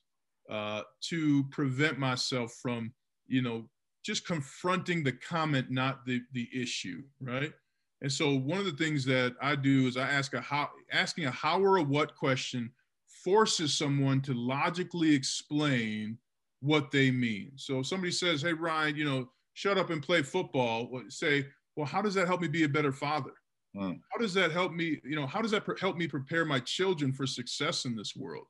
uh, 0.50 0.82
to 1.02 1.44
prevent 1.50 1.98
myself 1.98 2.54
from 2.60 2.92
you 3.26 3.42
know 3.42 3.68
just 4.04 4.26
confronting 4.26 5.02
the 5.02 5.12
comment 5.12 5.70
not 5.70 6.04
the 6.06 6.22
the 6.32 6.48
issue 6.54 7.02
right? 7.20 7.52
And 8.02 8.12
so 8.12 8.36
one 8.36 8.58
of 8.58 8.66
the 8.66 8.72
things 8.72 9.04
that 9.06 9.34
i 9.40 9.54
do 9.54 9.86
is 9.86 9.96
i 9.96 10.08
ask 10.08 10.34
a 10.34 10.40
how 10.40 10.70
asking 10.92 11.24
a 11.26 11.30
how 11.30 11.60
or 11.60 11.78
a 11.78 11.82
what 11.82 12.14
question 12.16 12.70
forces 13.24 13.76
someone 13.76 14.20
to 14.22 14.34
logically 14.34 15.14
explain 15.14 16.18
what 16.60 16.90
they 16.90 17.10
mean 17.10 17.52
so 17.56 17.80
if 17.80 17.86
somebody 17.86 18.12
says 18.12 18.42
hey 18.42 18.52
ryan 18.52 18.96
you 18.96 19.04
know 19.04 19.28
shut 19.56 19.78
up 19.78 19.88
and 19.88 20.02
play 20.02 20.22
football, 20.22 21.00
say, 21.08 21.46
well, 21.76 21.86
how 21.86 22.02
does 22.02 22.12
that 22.12 22.26
help 22.26 22.42
me 22.42 22.48
be 22.48 22.64
a 22.64 22.68
better 22.68 22.92
father? 22.92 23.32
Mm. 23.74 23.98
How 24.12 24.18
does 24.20 24.34
that 24.34 24.52
help 24.52 24.72
me? 24.72 25.00
You 25.02 25.16
know, 25.16 25.26
how 25.26 25.40
does 25.40 25.50
that 25.50 25.64
help 25.80 25.96
me 25.96 26.06
prepare 26.06 26.44
my 26.44 26.60
children 26.60 27.12
for 27.12 27.26
success 27.26 27.86
in 27.86 27.96
this 27.96 28.14
world? 28.14 28.44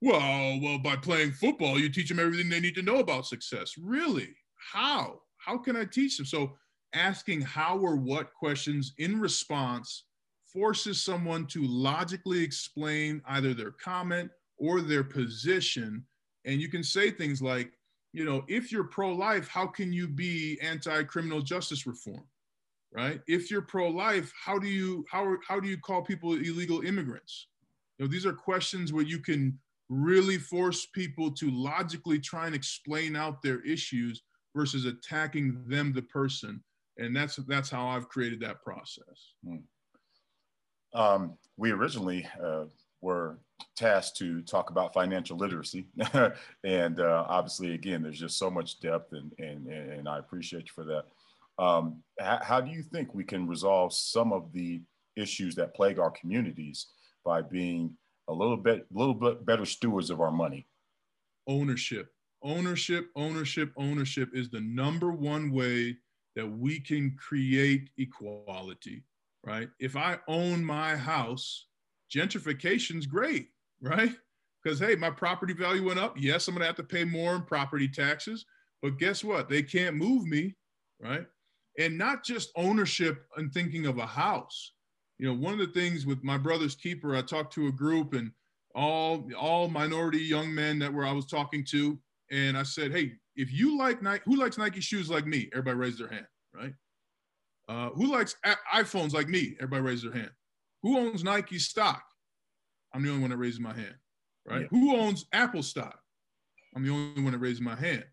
Well, 0.00 0.60
well, 0.62 0.78
by 0.78 0.96
playing 0.96 1.32
football, 1.32 1.80
you 1.80 1.88
teach 1.88 2.08
them 2.08 2.20
everything 2.20 2.48
they 2.48 2.60
need 2.60 2.76
to 2.76 2.82
know 2.82 3.00
about 3.00 3.26
success. 3.26 3.74
Really? 3.76 4.28
How? 4.72 5.20
How 5.38 5.58
can 5.58 5.76
I 5.76 5.84
teach 5.84 6.16
them? 6.16 6.26
So 6.26 6.52
asking 6.94 7.40
how 7.40 7.76
or 7.78 7.96
what 7.96 8.32
questions 8.34 8.94
in 8.98 9.20
response 9.20 10.04
forces 10.44 11.02
someone 11.02 11.44
to 11.48 11.66
logically 11.66 12.42
explain 12.42 13.20
either 13.26 13.52
their 13.52 13.72
comment 13.72 14.30
or 14.58 14.80
their 14.80 15.02
position. 15.02 16.06
And 16.44 16.60
you 16.60 16.68
can 16.68 16.82
say 16.82 17.10
things 17.10 17.40
like, 17.40 17.72
you 18.12 18.24
know, 18.24 18.44
if 18.48 18.70
you're 18.70 18.84
pro 18.84 19.12
life, 19.12 19.48
how 19.48 19.66
can 19.66 19.92
you 19.92 20.06
be 20.06 20.58
anti 20.62 21.02
criminal 21.04 21.40
justice 21.40 21.86
reform? 21.86 22.24
Right? 22.92 23.20
If 23.26 23.50
you're 23.50 23.62
pro 23.62 23.88
life, 23.88 24.32
how 24.40 24.58
do 24.58 24.68
you 24.68 25.04
how 25.10 25.36
how 25.46 25.58
do 25.58 25.68
you 25.68 25.78
call 25.78 26.02
people 26.02 26.34
illegal 26.34 26.82
immigrants? 26.82 27.48
You 27.98 28.04
know, 28.04 28.10
these 28.10 28.26
are 28.26 28.32
questions 28.32 28.92
where 28.92 29.04
you 29.04 29.18
can 29.18 29.58
really 29.88 30.38
force 30.38 30.86
people 30.86 31.30
to 31.30 31.50
logically 31.50 32.18
try 32.18 32.46
and 32.46 32.54
explain 32.54 33.16
out 33.16 33.42
their 33.42 33.60
issues 33.62 34.22
versus 34.54 34.84
attacking 34.84 35.62
them 35.66 35.92
the 35.92 36.02
person 36.02 36.62
and 36.98 37.14
that's 37.14 37.36
that's 37.48 37.70
how 37.70 37.86
i've 37.86 38.08
created 38.08 38.40
that 38.40 38.62
process 38.62 39.34
hmm. 39.44 39.56
um, 40.98 41.36
we 41.56 41.70
originally 41.70 42.26
uh, 42.42 42.64
were 43.00 43.38
tasked 43.76 44.16
to 44.16 44.40
talk 44.42 44.70
about 44.70 44.94
financial 44.94 45.36
literacy 45.36 45.86
and 46.64 47.00
uh, 47.00 47.24
obviously 47.28 47.74
again 47.74 48.02
there's 48.02 48.20
just 48.20 48.38
so 48.38 48.50
much 48.50 48.78
depth 48.80 49.12
and 49.12 49.32
and, 49.38 49.66
and 49.68 50.08
i 50.08 50.18
appreciate 50.18 50.66
you 50.66 50.72
for 50.72 50.84
that 50.84 51.04
um, 51.58 52.02
how, 52.18 52.40
how 52.42 52.60
do 52.60 52.70
you 52.70 52.82
think 52.82 53.14
we 53.14 53.24
can 53.24 53.46
resolve 53.46 53.92
some 53.92 54.32
of 54.32 54.52
the 54.52 54.82
issues 55.16 55.54
that 55.54 55.74
plague 55.74 55.98
our 55.98 56.10
communities 56.10 56.86
by 57.24 57.42
being 57.42 57.96
a 58.28 58.32
little 58.32 58.56
bit, 58.56 58.86
little 58.92 59.14
bit 59.14 59.44
better 59.46 59.64
stewards 59.64 60.10
of 60.10 60.20
our 60.20 60.32
money? 60.32 60.66
Ownership, 61.46 62.12
ownership, 62.42 63.10
ownership, 63.14 63.72
ownership 63.76 64.30
is 64.32 64.50
the 64.50 64.60
number 64.60 65.12
one 65.12 65.52
way 65.52 65.96
that 66.34 66.46
we 66.46 66.80
can 66.80 67.16
create 67.16 67.90
equality, 67.98 69.04
right? 69.44 69.68
If 69.78 69.96
I 69.96 70.18
own 70.26 70.64
my 70.64 70.96
house, 70.96 71.66
gentrification's 72.12 73.06
great, 73.06 73.50
right? 73.84 74.12
Because 74.62 74.78
hey, 74.78 74.94
my 74.94 75.10
property 75.10 75.54
value 75.54 75.86
went 75.86 75.98
up. 75.98 76.16
Yes, 76.18 76.48
I'm 76.48 76.54
gonna 76.54 76.66
have 76.66 76.76
to 76.76 76.82
pay 76.82 77.04
more 77.04 77.34
in 77.36 77.42
property 77.42 77.88
taxes, 77.88 78.46
but 78.82 78.98
guess 78.98 79.22
what? 79.22 79.48
They 79.48 79.62
can't 79.62 79.96
move 79.96 80.26
me, 80.26 80.56
right? 81.00 81.26
And 81.78 81.98
not 81.98 82.24
just 82.24 82.50
ownership 82.56 83.26
and 83.36 83.52
thinking 83.52 83.86
of 83.86 83.98
a 83.98 84.06
house 84.06 84.72
you 85.18 85.28
know, 85.28 85.34
one 85.34 85.52
of 85.52 85.60
the 85.60 85.80
things 85.80 86.06
with 86.06 86.22
my 86.24 86.36
brother's 86.36 86.74
keeper, 86.74 87.16
I 87.16 87.22
talked 87.22 87.52
to 87.54 87.68
a 87.68 87.72
group 87.72 88.14
and 88.14 88.30
all 88.74 89.28
all 89.38 89.68
minority 89.68 90.18
young 90.18 90.52
men 90.52 90.78
that 90.80 90.92
were 90.92 91.06
I 91.06 91.12
was 91.12 91.26
talking 91.26 91.64
to, 91.70 91.98
and 92.30 92.58
I 92.58 92.64
said, 92.64 92.90
hey, 92.90 93.12
if 93.36 93.52
you 93.52 93.78
like 93.78 94.02
Nike, 94.02 94.22
who 94.26 94.36
likes 94.36 94.58
Nike 94.58 94.80
shoes 94.80 95.10
like 95.10 95.26
me? 95.26 95.48
Everybody 95.52 95.76
raised 95.76 96.00
their 96.00 96.08
hand, 96.08 96.26
right? 96.52 96.74
Uh, 97.68 97.90
who 97.90 98.06
likes 98.12 98.36
iPhones 98.74 99.14
like 99.14 99.28
me? 99.28 99.56
Everybody 99.58 99.82
raised 99.82 100.04
their 100.04 100.12
hand. 100.12 100.30
Who 100.82 100.98
owns 100.98 101.22
Nike 101.22 101.58
stock? 101.58 102.02
I'm 102.94 103.02
the 103.02 103.10
only 103.10 103.20
one 103.20 103.30
that 103.30 103.36
raises 103.36 103.60
my 103.60 103.74
hand, 103.74 103.94
right? 104.48 104.62
Yeah. 104.62 104.66
Who 104.70 104.96
owns 104.96 105.26
Apple 105.32 105.62
stock? 105.62 105.98
I'm 106.74 106.84
the 106.84 106.90
only 106.90 107.22
one 107.22 107.32
that 107.32 107.38
raises 107.38 107.60
my 107.60 107.74
hand 107.74 108.04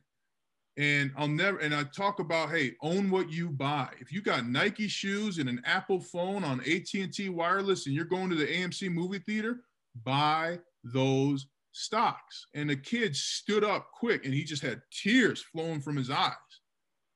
and 0.78 1.12
I'll 1.18 1.28
never 1.28 1.58
and 1.60 1.76
I 1.76 1.84
talk 1.84 2.20
about 2.20 2.50
hey 2.50 2.74
own 2.82 3.10
what 3.10 3.30
you 3.32 3.50
buy 3.50 3.90
if 4.00 4.12
you 4.12 4.22
got 4.22 4.48
Nike 4.48 4.88
shoes 4.88 5.38
and 5.38 5.50
an 5.50 5.62
Apple 5.66 6.00
phone 6.00 6.44
on 6.44 6.62
AT&T 6.62 7.30
wireless 7.30 7.88
and 7.88 7.96
you're 7.96 8.06
going 8.06 8.30
to 8.30 8.36
the 8.36 8.48
AMC 8.48 8.92
movie 8.92 9.20
theater 9.20 9.62
buy 10.04 10.60
those 10.84 11.48
stocks 11.74 12.48
and 12.56 12.70
the 12.70 12.76
kid 12.76 13.16
stood 13.16 13.64
up 13.64 13.88
quick 13.94 14.26
and 14.26 14.34
he 14.34 14.44
just 14.44 14.62
had 14.62 14.82
tears 14.92 15.42
flowing 15.42 15.82
from 15.82 15.98
his 15.98 16.10
eyes 16.10 16.36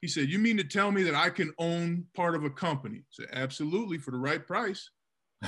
he 0.02 0.08
said 0.08 0.30
you 0.30 0.40
mean 0.40 0.58
to 0.58 0.64
tell 0.64 0.92
me 0.92 1.04
that 1.04 1.16
I 1.16 1.30
can 1.30 1.54
own 1.58 2.06
part 2.14 2.36
of 2.36 2.44
a 2.44 2.50
company 2.50 2.98
I 2.98 3.12
said 3.12 3.28
absolutely 3.32 3.98
for 3.98 4.12
the 4.12 4.18
right 4.18 4.46
price 4.46 4.90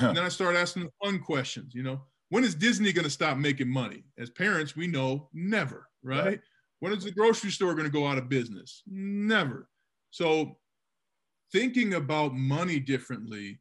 and 0.01 0.17
then 0.17 0.23
I 0.23 0.29
start 0.29 0.55
asking 0.55 0.83
the 0.83 0.91
fun 1.03 1.19
questions 1.19 1.73
you 1.73 1.83
know 1.83 2.01
when 2.29 2.43
is 2.43 2.55
Disney 2.55 2.91
going 2.91 3.05
to 3.05 3.11
stop 3.11 3.37
making 3.37 3.69
money 3.69 4.03
as 4.17 4.29
parents 4.29 4.75
we 4.75 4.87
know 4.87 5.29
never 5.33 5.87
right. 6.03 6.25
right 6.25 6.39
when 6.79 6.93
is 6.93 7.03
the 7.03 7.11
grocery 7.11 7.51
store 7.51 7.73
going 7.73 7.85
to 7.85 7.91
go 7.91 8.05
out 8.05 8.17
of 8.17 8.29
business? 8.29 8.83
Never. 8.87 9.67
So, 10.11 10.57
thinking 11.51 11.95
about 11.95 12.35
money 12.35 12.79
differently 12.79 13.59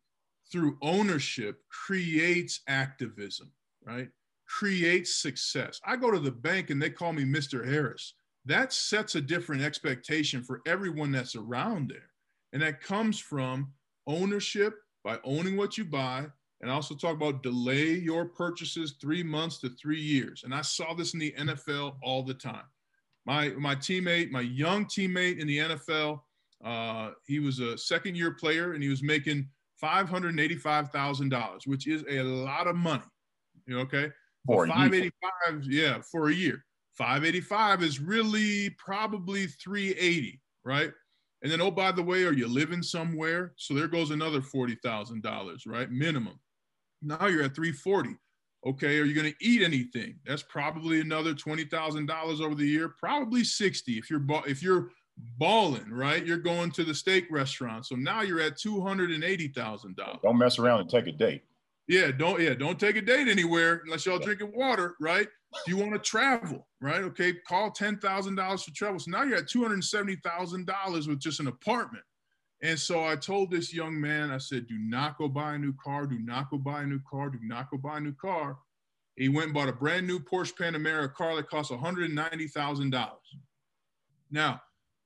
through 0.53 0.79
ownership 0.83 1.61
creates 1.71 2.61
activism, 2.69 3.51
right? 3.85 4.09
Creates 4.47 5.17
success. 5.17 5.81
I 5.85 5.97
go 5.97 6.11
to 6.11 6.19
the 6.19 6.31
bank 6.31 6.71
and 6.71 6.81
they 6.81 6.91
call 6.91 7.13
me 7.13 7.25
Mr. 7.25 7.67
Harris. 7.67 8.15
That 8.45 8.73
sets 8.73 9.15
a 9.15 9.21
different 9.21 9.63
expectation 9.63 10.43
for 10.43 10.61
everyone 10.67 11.11
that's 11.11 11.35
around 11.35 11.91
there. 11.91 12.11
And 12.53 12.63
that 12.63 12.81
comes 12.81 13.19
from 13.19 13.73
ownership 14.07 14.75
by 15.07 15.19
owning 15.25 15.57
what 15.57 15.79
you 15.79 15.85
buy. 15.85 16.27
And 16.61 16.71
I 16.71 16.75
also 16.75 16.95
talk 16.95 17.15
about 17.15 17.43
delay 17.43 17.93
your 17.93 18.25
purchases 18.25 18.97
three 19.01 19.23
months 19.23 19.59
to 19.61 19.71
three 19.71 20.01
years. 20.01 20.43
And 20.45 20.55
I 20.55 20.63
saw 20.63 20.95
this 20.95 21.15
in 21.15 21.21
the 21.21 21.35
NFL 21.39 21.97
all 22.03 22.23
the 22.23 22.35
time 22.35 22.65
my 23.27 23.49
my 23.51 23.75
teammate, 23.75 24.31
my 24.31 24.41
young 24.41 24.87
teammate 24.87 25.39
in 25.39 25.47
the 25.47 25.59
NFL, 25.59 26.21
uh, 26.65 27.11
he 27.27 27.41
was 27.41 27.59
a 27.59 27.77
second 27.77 28.17
year 28.17 28.31
player 28.31 28.73
and 28.73 28.83
he 28.83 28.89
was 28.89 29.03
making 29.03 29.49
five 29.77 30.09
hundred 30.09 30.39
eighty 30.41 30.55
five 30.55 30.91
thousand 30.91 31.29
dollars, 31.29 31.67
which 31.67 31.87
is 31.87 32.05
a 32.09 32.23
lot 32.23 32.69
of 32.69 32.77
money. 32.77 33.03
You 33.67 33.75
know, 33.75 33.81
okay, 33.81 34.11
for 34.47 34.67
five 34.69 34.95
eighty 34.95 35.11
five, 35.21 35.65
yeah, 35.65 36.01
for 36.01 36.29
a 36.29 36.33
year. 36.33 36.65
Five 36.93 37.25
eighty 37.25 37.41
five 37.41 37.83
is 37.83 38.01
really 38.01 38.71
probably 38.79 39.49
three 39.49 39.91
eighty, 39.95 40.41
right? 40.65 40.93
And 41.43 41.53
then, 41.53 41.61
oh, 41.61 41.71
by 41.71 41.93
the 41.93 42.03
way, 42.03 42.25
are 42.25 42.33
you 42.33 42.49
living 42.49 42.83
somewhere? 42.83 43.53
So 43.57 43.75
there 43.75 43.89
goes 43.89 44.11
another 44.11 44.41
forty 44.41 44.77
thousand 44.77 45.23
dollars, 45.23 45.65
right, 45.67 45.91
minimum. 45.91 46.41
Now 47.03 47.27
you're 47.27 47.43
at 47.43 47.55
three 47.55 47.73
forty. 47.73 48.17
Okay, 48.67 48.99
are 48.99 49.05
you 49.05 49.15
going 49.15 49.31
to 49.33 49.47
eat 49.47 49.63
anything? 49.63 50.19
That's 50.27 50.43
probably 50.43 51.01
another 51.01 51.35
twenty 51.35 51.65
thousand 51.65 52.07
dollars 52.07 52.41
over 52.41 52.55
the 52.55 52.67
year. 52.67 52.95
Probably 52.99 53.45
sixty 53.45 53.99
if 53.99 54.11
you're 54.11 54.25
if 54.47 54.63
you're 54.63 54.91
balling, 55.39 55.91
right? 55.91 56.25
You're 56.27 56.39
going 56.39 56.71
to 56.73 56.85
the 56.85 56.95
steak 56.95 57.27
restaurant, 57.31 57.87
so 57.87 57.95
now 57.95 58.23
you're 58.23 58.41
at 58.41 58.59
two 58.59 58.81
hundred 58.81 59.11
and 59.11 59.23
eighty 59.23 59.49
thousand 59.49 59.97
dollars. 59.97 60.19
Don't 60.23 60.39
mess 60.39 60.59
around 60.59 60.81
and 60.81 60.91
take 60.91 61.07
a 61.07 61.13
date. 61.13 61.43
Yeah, 61.87 62.11
don't 62.11 62.41
yeah, 62.41 62.55
don't 62.55 62.81
take 62.81 62.97
a 62.97 63.03
date 63.03 63.29
anywhere 63.29 63.83
unless 63.85 64.07
y'all 64.07 64.19
drinking 64.19 64.53
water, 64.55 64.97
right? 65.01 65.29
Do 65.65 65.73
you 65.73 65.77
want 65.77 65.93
to 65.93 65.99
travel, 65.99 66.67
right? 66.81 67.03
Okay, 67.03 67.35
call 67.47 67.71
ten 67.71 67.99
thousand 67.99 68.37
dollars 68.37 68.63
for 68.63 68.73
travel. 68.75 68.99
So 68.99 69.11
now 69.11 69.23
you're 69.23 69.39
at 69.39 69.49
two 69.49 69.63
hundred 69.63 69.83
seventy 69.85 70.17
thousand 70.17 70.67
dollars 70.67 71.09
with 71.09 71.21
just 71.21 71.41
an 71.41 71.47
apartment. 71.47 72.05
And 72.63 72.79
so 72.79 73.05
I 73.05 73.17
told 73.17 73.51
this 73.51 73.75
young 73.75 74.01
man, 74.01 74.31
I 74.31 74.39
said, 74.39 74.67
do 74.67 74.79
not 74.79 75.19
go 75.19 75.29
buy 75.29 75.55
a 75.55 75.59
new 75.59 75.75
car, 75.83 76.07
do 76.07 76.19
not 76.19 76.51
go 76.51 76.57
buy 76.57 76.83
a 76.83 76.87
new 76.87 77.01
car, 77.09 77.29
do 77.29 77.39
not 77.43 77.71
go 77.71 77.77
buy 77.77 77.99
a 77.99 78.01
new 78.01 78.15
car. 78.15 78.57
He 79.17 79.29
went 79.29 79.47
and 79.47 79.55
bought 79.55 79.69
a 79.69 79.73
brand 79.73 80.07
new 80.07 80.19
Porsche 80.21 80.55
Panamera 80.55 81.13
car 81.13 81.37
that 81.37 81.49
cost 81.49 81.71
$190,000. 81.71 83.11
Now, 84.31 84.61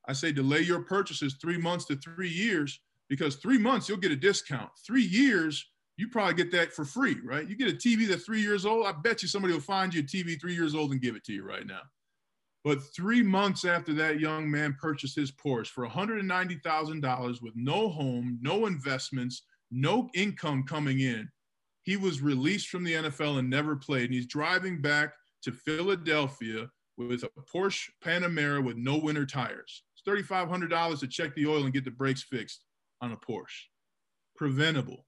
I 0.08 0.12
say 0.12 0.32
delay 0.32 0.60
your 0.60 0.82
purchases 0.82 1.36
three 1.40 1.58
months 1.58 1.84
to 1.86 1.96
three 1.96 2.28
years 2.28 2.80
because 3.08 3.36
three 3.36 3.58
months 3.58 3.88
you'll 3.88 3.98
get 3.98 4.12
a 4.12 4.16
discount. 4.16 4.70
Three 4.86 5.02
years, 5.02 5.69
you 6.00 6.08
probably 6.08 6.34
get 6.34 6.50
that 6.52 6.72
for 6.72 6.84
free, 6.84 7.18
right? 7.22 7.46
You 7.46 7.54
get 7.54 7.68
a 7.68 7.76
TV 7.76 8.08
that's 8.08 8.24
three 8.24 8.40
years 8.40 8.64
old. 8.64 8.86
I 8.86 8.92
bet 8.92 9.22
you 9.22 9.28
somebody 9.28 9.52
will 9.52 9.60
find 9.60 9.92
you 9.92 10.00
a 10.00 10.04
TV 10.04 10.40
three 10.40 10.54
years 10.54 10.74
old 10.74 10.92
and 10.92 11.00
give 11.00 11.14
it 11.14 11.24
to 11.24 11.32
you 11.32 11.44
right 11.44 11.66
now. 11.66 11.82
But 12.64 12.82
three 12.94 13.22
months 13.22 13.66
after 13.66 13.92
that 13.94 14.18
young 14.18 14.50
man 14.50 14.76
purchased 14.80 15.16
his 15.16 15.30
Porsche 15.30 15.68
for 15.68 15.86
$190,000 15.86 17.42
with 17.42 17.52
no 17.54 17.88
home, 17.90 18.38
no 18.40 18.66
investments, 18.66 19.42
no 19.70 20.08
income 20.14 20.64
coming 20.64 21.00
in, 21.00 21.28
he 21.82 21.96
was 21.96 22.22
released 22.22 22.68
from 22.68 22.84
the 22.84 22.94
NFL 22.94 23.38
and 23.38 23.50
never 23.50 23.76
played. 23.76 24.06
And 24.06 24.14
he's 24.14 24.26
driving 24.26 24.80
back 24.80 25.12
to 25.42 25.52
Philadelphia 25.52 26.68
with 26.96 27.24
a 27.24 27.30
Porsche 27.54 27.88
Panamera 28.02 28.64
with 28.64 28.76
no 28.76 28.96
winter 28.96 29.26
tires. 29.26 29.82
It's 29.94 30.28
$3,500 30.28 31.00
to 31.00 31.06
check 31.06 31.34
the 31.34 31.46
oil 31.46 31.64
and 31.64 31.72
get 31.72 31.84
the 31.84 31.90
brakes 31.90 32.22
fixed 32.22 32.64
on 33.00 33.12
a 33.12 33.16
Porsche. 33.16 33.64
Preventable, 34.36 35.06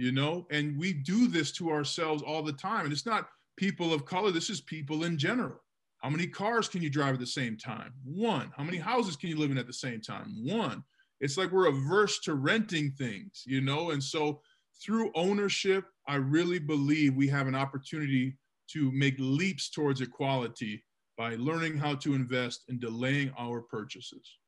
you 0.00 0.12
know? 0.12 0.46
And 0.50 0.78
we 0.78 0.94
do 0.94 1.28
this 1.28 1.52
to 1.52 1.70
ourselves 1.70 2.22
all 2.22 2.42
the 2.42 2.54
time. 2.54 2.84
And 2.84 2.92
it's 2.92 3.04
not 3.04 3.28
people 3.56 3.92
of 3.92 4.06
color, 4.06 4.30
this 4.30 4.48
is 4.48 4.60
people 4.62 5.04
in 5.04 5.18
general. 5.18 5.60
How 5.98 6.08
many 6.08 6.26
cars 6.26 6.68
can 6.68 6.80
you 6.80 6.88
drive 6.88 7.14
at 7.14 7.20
the 7.20 7.26
same 7.26 7.58
time? 7.58 7.92
One. 8.02 8.50
How 8.56 8.64
many 8.64 8.78
houses 8.78 9.16
can 9.16 9.28
you 9.28 9.36
live 9.36 9.50
in 9.50 9.58
at 9.58 9.66
the 9.66 9.72
same 9.72 10.00
time? 10.00 10.34
One. 10.42 10.82
It's 11.20 11.36
like 11.36 11.52
we're 11.52 11.68
averse 11.68 12.20
to 12.20 12.34
renting 12.34 12.92
things, 12.92 13.42
you 13.44 13.60
know? 13.60 13.90
And 13.90 14.02
so 14.02 14.40
through 14.82 15.12
ownership, 15.14 15.84
I 16.08 16.14
really 16.14 16.58
believe 16.58 17.14
we 17.14 17.28
have 17.28 17.46
an 17.46 17.54
opportunity 17.54 18.38
to 18.72 18.90
make 18.92 19.16
leaps 19.18 19.68
towards 19.68 20.00
equality 20.00 20.82
by 21.18 21.34
learning 21.34 21.76
how 21.76 21.94
to 21.96 22.14
invest 22.14 22.64
and 22.70 22.80
delaying 22.80 23.30
our 23.38 23.60
purchases. 23.60 24.38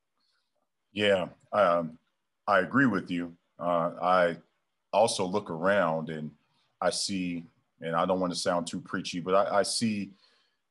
Yeah. 0.91 1.27
Um, 1.51 1.99
I 2.47 2.59
agree 2.59 2.87
with 2.87 3.11
you. 3.11 3.33
Uh, 3.59 3.91
I 4.01 4.37
also 4.93 5.25
look 5.25 5.49
around 5.49 6.09
and 6.09 6.31
I 6.81 6.89
see, 6.89 7.45
and 7.81 7.95
I 7.95 8.05
don't 8.05 8.19
want 8.19 8.33
to 8.33 8.39
sound 8.39 8.67
too 8.67 8.79
preachy, 8.79 9.19
but 9.19 9.33
I, 9.35 9.59
I 9.59 9.63
see 9.63 10.11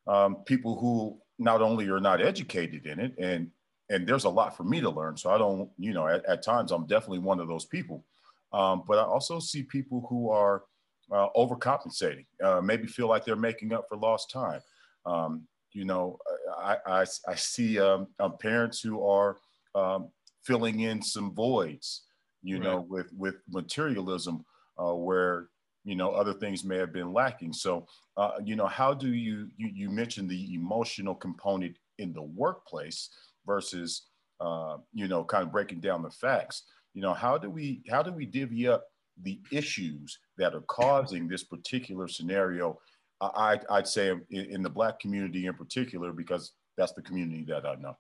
um, 0.06 0.36
people 0.44 0.78
who 0.78 1.18
not 1.38 1.62
only 1.62 1.88
are 1.88 2.00
not 2.00 2.20
educated 2.20 2.86
in 2.86 3.00
it, 3.00 3.14
and 3.18 3.50
and 3.90 4.06
there's 4.06 4.24
a 4.24 4.30
lot 4.30 4.56
for 4.56 4.64
me 4.64 4.80
to 4.80 4.88
learn. 4.88 5.16
So 5.16 5.30
I 5.30 5.38
don't, 5.38 5.68
you 5.78 5.92
know, 5.92 6.08
at, 6.08 6.24
at 6.24 6.42
times 6.42 6.72
I'm 6.72 6.86
definitely 6.86 7.18
one 7.18 7.40
of 7.40 7.48
those 7.48 7.66
people. 7.66 8.04
Um, 8.52 8.84
but 8.86 8.98
I 8.98 9.02
also 9.02 9.38
see 9.38 9.62
people 9.62 10.06
who 10.08 10.30
are 10.30 10.62
uh, 11.10 11.28
overcompensating, 11.36 12.24
uh, 12.42 12.60
maybe 12.62 12.86
feel 12.86 13.08
like 13.08 13.24
they're 13.24 13.36
making 13.36 13.72
up 13.72 13.86
for 13.88 13.96
lost 13.96 14.30
time. 14.30 14.60
Um, 15.04 15.46
you 15.72 15.84
know, 15.84 16.18
I, 16.58 16.76
I, 16.86 17.04
I 17.28 17.34
see 17.34 17.78
um, 17.80 18.06
um, 18.18 18.36
parents 18.38 18.80
who 18.80 19.06
are 19.06 19.38
um, 19.74 20.08
filling 20.42 20.80
in 20.80 21.02
some 21.02 21.34
voids, 21.34 22.02
you 22.42 22.56
right. 22.56 22.64
know, 22.64 22.86
with, 22.88 23.12
with 23.16 23.36
materialism 23.50 24.44
uh, 24.78 24.94
where, 24.94 25.48
you 25.84 25.96
know, 25.96 26.10
other 26.10 26.32
things 26.32 26.64
may 26.64 26.76
have 26.76 26.92
been 26.92 27.12
lacking. 27.12 27.52
So, 27.52 27.86
uh, 28.16 28.32
you 28.44 28.56
know, 28.56 28.66
how 28.66 28.94
do 28.94 29.12
you, 29.12 29.48
you, 29.56 29.70
you 29.74 29.90
mentioned 29.90 30.28
the 30.28 30.54
emotional 30.54 31.14
component 31.14 31.76
in 31.98 32.12
the 32.12 32.22
workplace 32.22 33.10
versus, 33.46 34.02
uh, 34.40 34.76
you 34.92 35.08
know, 35.08 35.24
kind 35.24 35.44
of 35.44 35.52
breaking 35.52 35.80
down 35.80 36.02
the 36.02 36.10
facts, 36.10 36.64
you 36.94 37.02
know, 37.02 37.14
how 37.14 37.38
do 37.38 37.50
we, 37.50 37.82
how 37.90 38.02
do 38.02 38.12
we 38.12 38.26
divvy 38.26 38.68
up 38.68 38.84
the 39.22 39.40
issues 39.50 40.18
that 40.38 40.54
are 40.54 40.62
causing 40.62 41.28
this 41.28 41.44
particular 41.44 42.08
scenario 42.08 42.78
I, 43.22 43.60
I'd 43.70 43.86
say 43.86 44.10
in, 44.10 44.44
in 44.46 44.62
the 44.62 44.70
black 44.70 44.98
community 44.98 45.46
in 45.46 45.54
particular, 45.54 46.12
because 46.12 46.52
that's 46.76 46.92
the 46.92 47.02
community 47.02 47.44
that 47.48 47.64
I 47.64 47.76
know. 47.76 47.96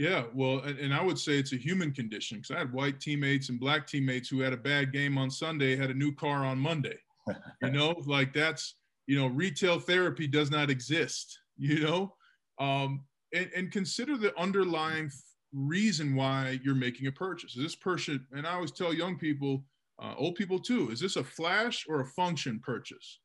Yeah, 0.00 0.24
well, 0.32 0.60
and, 0.60 0.78
and 0.78 0.94
I 0.94 1.02
would 1.02 1.18
say 1.18 1.32
it's 1.38 1.52
a 1.52 1.56
human 1.56 1.92
condition 1.92 2.38
because 2.38 2.56
I 2.56 2.58
had 2.58 2.72
white 2.72 3.00
teammates 3.00 3.50
and 3.50 3.60
black 3.60 3.86
teammates 3.86 4.30
who 4.30 4.40
had 4.40 4.54
a 4.54 4.56
bad 4.56 4.94
game 4.94 5.18
on 5.18 5.30
Sunday, 5.30 5.76
had 5.76 5.90
a 5.90 5.94
new 5.94 6.10
car 6.14 6.42
on 6.42 6.58
Monday. 6.58 6.96
you 7.62 7.70
know, 7.70 7.94
like 8.06 8.32
that's, 8.32 8.76
you 9.06 9.18
know, 9.18 9.26
retail 9.26 9.78
therapy 9.78 10.26
does 10.26 10.50
not 10.50 10.70
exist, 10.70 11.38
you 11.58 11.80
know? 11.80 12.14
Um, 12.58 13.04
and, 13.34 13.50
and 13.54 13.70
consider 13.70 14.16
the 14.16 14.34
underlying 14.40 15.10
reason 15.52 16.14
why 16.14 16.58
you're 16.64 16.74
making 16.74 17.06
a 17.06 17.12
purchase. 17.12 17.54
Is 17.54 17.62
this 17.62 17.76
person, 17.76 18.26
and 18.32 18.46
I 18.46 18.54
always 18.54 18.72
tell 18.72 18.94
young 18.94 19.18
people, 19.18 19.66
uh, 20.02 20.14
old 20.16 20.34
people 20.34 20.58
too, 20.58 20.88
is 20.88 21.00
this 21.00 21.16
a 21.16 21.24
flash 21.24 21.84
or 21.86 22.00
a 22.00 22.06
function 22.06 22.58
purchase, 22.64 23.20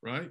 right? 0.00 0.30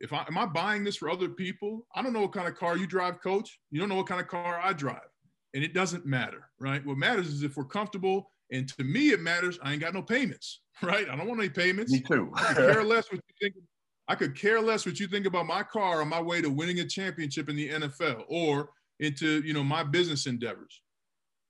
If 0.00 0.12
I 0.12 0.24
am 0.26 0.36
I 0.36 0.46
buying 0.46 0.84
this 0.84 0.96
for 0.96 1.08
other 1.08 1.28
people, 1.28 1.86
I 1.94 2.02
don't 2.02 2.12
know 2.12 2.20
what 2.20 2.32
kind 2.32 2.48
of 2.48 2.56
car 2.56 2.76
you 2.76 2.86
drive, 2.86 3.20
coach. 3.20 3.58
You 3.70 3.80
don't 3.80 3.88
know 3.88 3.94
what 3.94 4.06
kind 4.06 4.20
of 4.20 4.28
car 4.28 4.60
I 4.62 4.72
drive. 4.72 5.08
And 5.54 5.62
it 5.62 5.72
doesn't 5.72 6.04
matter, 6.04 6.50
right? 6.58 6.84
What 6.84 6.98
matters 6.98 7.28
is 7.28 7.42
if 7.42 7.56
we're 7.56 7.64
comfortable. 7.64 8.30
And 8.50 8.68
to 8.76 8.84
me, 8.84 9.10
it 9.10 9.20
matters. 9.20 9.58
I 9.62 9.72
ain't 9.72 9.80
got 9.80 9.94
no 9.94 10.02
payments, 10.02 10.60
right? 10.82 11.08
I 11.08 11.16
don't 11.16 11.26
want 11.26 11.40
any 11.40 11.48
payments. 11.48 11.92
Me 11.92 12.00
too. 12.00 12.30
I 12.34 12.54
care 12.54 12.84
less 12.84 13.10
what 13.10 13.20
you 13.26 13.34
think. 13.40 13.54
I 14.06 14.14
could 14.14 14.38
care 14.38 14.60
less 14.60 14.84
what 14.84 15.00
you 15.00 15.06
think 15.06 15.26
about 15.26 15.46
my 15.46 15.62
car 15.62 16.02
on 16.02 16.08
my 16.08 16.20
way 16.20 16.42
to 16.42 16.50
winning 16.50 16.80
a 16.80 16.84
championship 16.86 17.48
in 17.48 17.56
the 17.56 17.70
NFL 17.70 18.24
or 18.28 18.70
into 19.00 19.40
you 19.42 19.54
know 19.54 19.64
my 19.64 19.82
business 19.82 20.26
endeavors. 20.26 20.82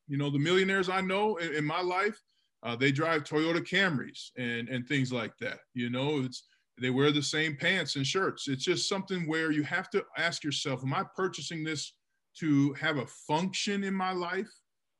You 0.06 0.18
know 0.18 0.30
the 0.30 0.38
millionaires 0.38 0.88
I 0.88 1.00
know 1.00 1.36
in, 1.36 1.54
in 1.54 1.64
my 1.64 1.80
life, 1.80 2.20
uh, 2.62 2.76
they 2.76 2.92
drive 2.92 3.24
Toyota 3.24 3.66
Camrys 3.66 4.30
and 4.36 4.68
and 4.68 4.86
things 4.86 5.12
like 5.12 5.32
that. 5.40 5.58
You 5.74 5.90
know 5.90 6.20
it's 6.20 6.44
they 6.80 6.90
wear 6.90 7.12
the 7.12 7.22
same 7.22 7.56
pants 7.56 7.96
and 7.96 8.06
shirts. 8.06 8.48
It's 8.48 8.64
just 8.64 8.88
something 8.88 9.28
where 9.28 9.52
you 9.52 9.62
have 9.62 9.90
to 9.90 10.04
ask 10.16 10.42
yourself, 10.42 10.82
am 10.82 10.92
I 10.92 11.04
purchasing 11.14 11.62
this 11.62 11.94
to 12.40 12.72
have 12.74 12.96
a 12.96 13.06
function 13.06 13.84
in 13.84 13.94
my 13.94 14.12
life? 14.12 14.50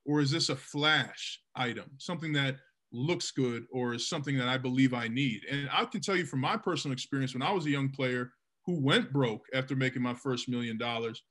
Or 0.06 0.20
is 0.20 0.30
this 0.30 0.50
a 0.50 0.56
flash 0.56 1.40
item, 1.56 1.90
something 1.98 2.32
that 2.34 2.56
looks 2.92 3.30
good 3.30 3.64
or 3.72 3.94
is 3.94 4.08
something 4.08 4.36
that 4.38 4.48
I 4.48 4.58
believe 4.58 4.94
I 4.94 5.08
need? 5.08 5.42
And 5.50 5.68
I 5.72 5.84
can 5.86 6.00
tell 6.00 6.16
you 6.16 6.26
from 6.26 6.40
my 6.40 6.56
personal 6.56 6.92
experience, 6.92 7.34
when 7.34 7.42
I 7.42 7.50
was 7.50 7.66
a 7.66 7.70
young 7.70 7.88
player 7.88 8.30
who 8.66 8.80
went 8.80 9.12
broke 9.12 9.46
after 9.54 9.74
making 9.74 10.02
my 10.02 10.14
first 10.14 10.48
million 10.48 10.78
dollars, 10.78 11.22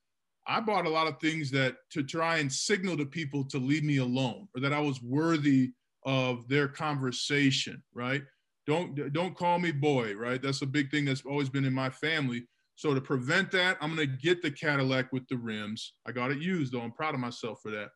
I 0.46 0.60
bought 0.60 0.86
a 0.86 0.90
lot 0.90 1.06
of 1.06 1.18
things 1.20 1.50
that 1.52 1.76
to 1.92 2.02
try 2.02 2.38
and 2.38 2.52
signal 2.52 2.96
to 2.98 3.06
people 3.06 3.44
to 3.46 3.58
leave 3.58 3.84
me 3.84 3.98
alone 3.98 4.48
or 4.54 4.60
that 4.60 4.74
I 4.74 4.80
was 4.80 5.00
worthy 5.02 5.72
of 6.04 6.46
their 6.48 6.68
conversation, 6.68 7.82
right? 7.94 8.22
Don't 8.66 9.12
don't 9.12 9.36
call 9.36 9.58
me 9.58 9.72
boy, 9.72 10.14
right? 10.14 10.40
That's 10.40 10.62
a 10.62 10.66
big 10.66 10.90
thing 10.90 11.04
that's 11.04 11.24
always 11.26 11.48
been 11.50 11.64
in 11.64 11.74
my 11.74 11.90
family. 11.90 12.46
So 12.76 12.94
to 12.94 13.00
prevent 13.00 13.50
that, 13.52 13.76
I'm 13.80 13.90
gonna 13.90 14.06
get 14.06 14.42
the 14.42 14.50
Cadillac 14.50 15.12
with 15.12 15.26
the 15.28 15.36
rims. 15.36 15.94
I 16.06 16.12
got 16.12 16.30
it 16.30 16.38
used 16.38 16.72
though. 16.72 16.80
I'm 16.80 16.92
proud 16.92 17.14
of 17.14 17.20
myself 17.20 17.60
for 17.62 17.70
that. 17.70 17.90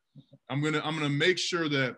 I'm 0.51 0.63
gonna 0.63 0.81
I'm 0.85 0.95
gonna 0.95 1.09
make 1.09 1.39
sure 1.39 1.69
that 1.69 1.97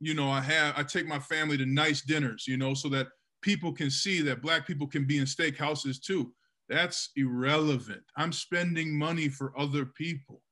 you 0.00 0.14
know 0.14 0.28
I 0.28 0.40
have 0.40 0.74
I 0.76 0.82
take 0.82 1.06
my 1.06 1.20
family 1.20 1.56
to 1.58 1.66
nice 1.66 2.02
dinners, 2.02 2.46
you 2.48 2.56
know, 2.56 2.74
so 2.74 2.88
that 2.90 3.08
people 3.42 3.72
can 3.72 3.90
see 3.90 4.22
that 4.22 4.42
black 4.42 4.66
people 4.66 4.86
can 4.86 5.06
be 5.06 5.18
in 5.18 5.24
steakhouses 5.24 6.00
too. 6.00 6.32
That's 6.68 7.10
irrelevant. 7.14 8.02
I'm 8.16 8.32
spending 8.32 8.98
money 8.98 9.28
for 9.28 9.58
other 9.58 9.84
people, 9.84 10.42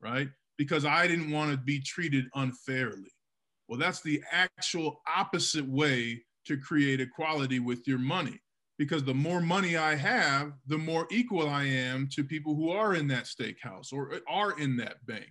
right? 0.00 0.28
Because 0.56 0.84
I 0.84 1.06
didn't 1.06 1.30
want 1.30 1.50
to 1.52 1.56
be 1.56 1.80
treated 1.80 2.26
unfairly. 2.34 3.12
Well, 3.68 3.78
that's 3.78 4.00
the 4.00 4.22
actual 4.32 5.00
opposite 5.06 5.68
way 5.68 6.22
to 6.46 6.56
create 6.56 7.00
equality 7.00 7.58
with 7.58 7.86
your 7.86 7.98
money. 7.98 8.40
Because 8.78 9.04
the 9.04 9.14
more 9.14 9.42
money 9.42 9.76
I 9.76 9.94
have, 9.94 10.52
the 10.66 10.78
more 10.78 11.06
equal 11.10 11.48
I 11.48 11.64
am 11.64 12.08
to 12.12 12.24
people 12.24 12.54
who 12.54 12.70
are 12.70 12.94
in 12.94 13.06
that 13.08 13.24
steakhouse 13.24 13.92
or 13.92 14.20
are 14.26 14.58
in 14.58 14.76
that 14.78 15.04
bank. 15.06 15.30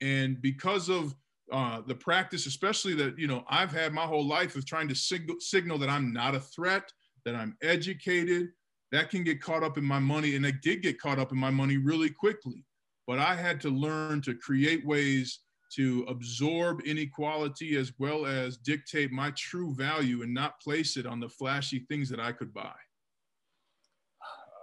And 0.00 0.40
because 0.40 0.88
of 0.88 1.14
uh, 1.52 1.82
the 1.86 1.94
practice, 1.94 2.46
especially 2.46 2.94
that, 2.94 3.18
you 3.18 3.26
know, 3.26 3.44
I've 3.48 3.72
had 3.72 3.92
my 3.92 4.06
whole 4.06 4.26
life 4.26 4.56
of 4.56 4.64
trying 4.64 4.88
to 4.88 4.94
sig- 4.94 5.30
signal 5.40 5.78
that 5.78 5.90
I'm 5.90 6.12
not 6.12 6.34
a 6.34 6.40
threat, 6.40 6.90
that 7.24 7.34
I'm 7.34 7.56
educated, 7.62 8.48
that 8.92 9.10
can 9.10 9.22
get 9.22 9.42
caught 9.42 9.62
up 9.62 9.76
in 9.76 9.84
my 9.84 9.98
money. 9.98 10.36
And 10.36 10.46
I 10.46 10.52
did 10.62 10.82
get 10.82 11.00
caught 11.00 11.18
up 11.18 11.32
in 11.32 11.38
my 11.38 11.50
money 11.50 11.76
really 11.76 12.10
quickly. 12.10 12.64
But 13.06 13.18
I 13.18 13.34
had 13.34 13.60
to 13.62 13.70
learn 13.70 14.22
to 14.22 14.34
create 14.34 14.86
ways 14.86 15.40
to 15.76 16.04
absorb 16.08 16.80
inequality 16.82 17.76
as 17.76 17.92
well 17.98 18.26
as 18.26 18.56
dictate 18.56 19.12
my 19.12 19.30
true 19.32 19.74
value 19.74 20.22
and 20.22 20.32
not 20.32 20.60
place 20.60 20.96
it 20.96 21.06
on 21.06 21.20
the 21.20 21.28
flashy 21.28 21.80
things 21.88 22.08
that 22.08 22.20
I 22.20 22.32
could 22.32 22.52
buy? 22.52 22.74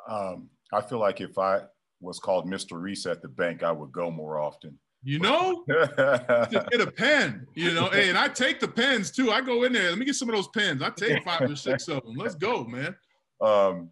Um, 0.10 0.50
I 0.74 0.82
feel 0.82 1.00
like 1.00 1.22
if 1.22 1.38
I 1.38 1.62
was 2.02 2.20
called 2.20 2.46
Mr. 2.46 2.80
Reese 2.80 3.06
at 3.06 3.22
the 3.22 3.28
bank, 3.28 3.64
I 3.64 3.72
would 3.72 3.92
go 3.92 4.12
more 4.12 4.40
often. 4.40 4.78
You 5.04 5.20
know, 5.20 5.64
to 5.68 6.68
get 6.72 6.82
a 6.82 6.92
pen, 6.92 7.46
you 7.54 7.74
know, 7.74 7.90
hey, 7.90 8.10
and 8.10 8.18
I 8.18 8.28
take 8.28 8.60
the 8.60 8.68
pens 8.68 9.12
too. 9.12 9.32
I 9.32 9.40
go 9.40 9.64
in 9.64 9.72
there. 9.72 9.90
Let 9.90 10.00
me 10.00 10.06
get 10.06 10.16
some 10.16 10.30
of 10.30 10.36
those 10.36 10.48
pens. 10.48 10.82
I 10.82 10.90
take 10.90 11.24
five 11.24 11.42
or 11.42 11.56
six 11.56 11.88
of 11.88 12.04
them. 12.04 12.16
Let's 12.16 12.36
go, 12.36 12.64
man. 12.64 12.96
Um, 13.42 13.90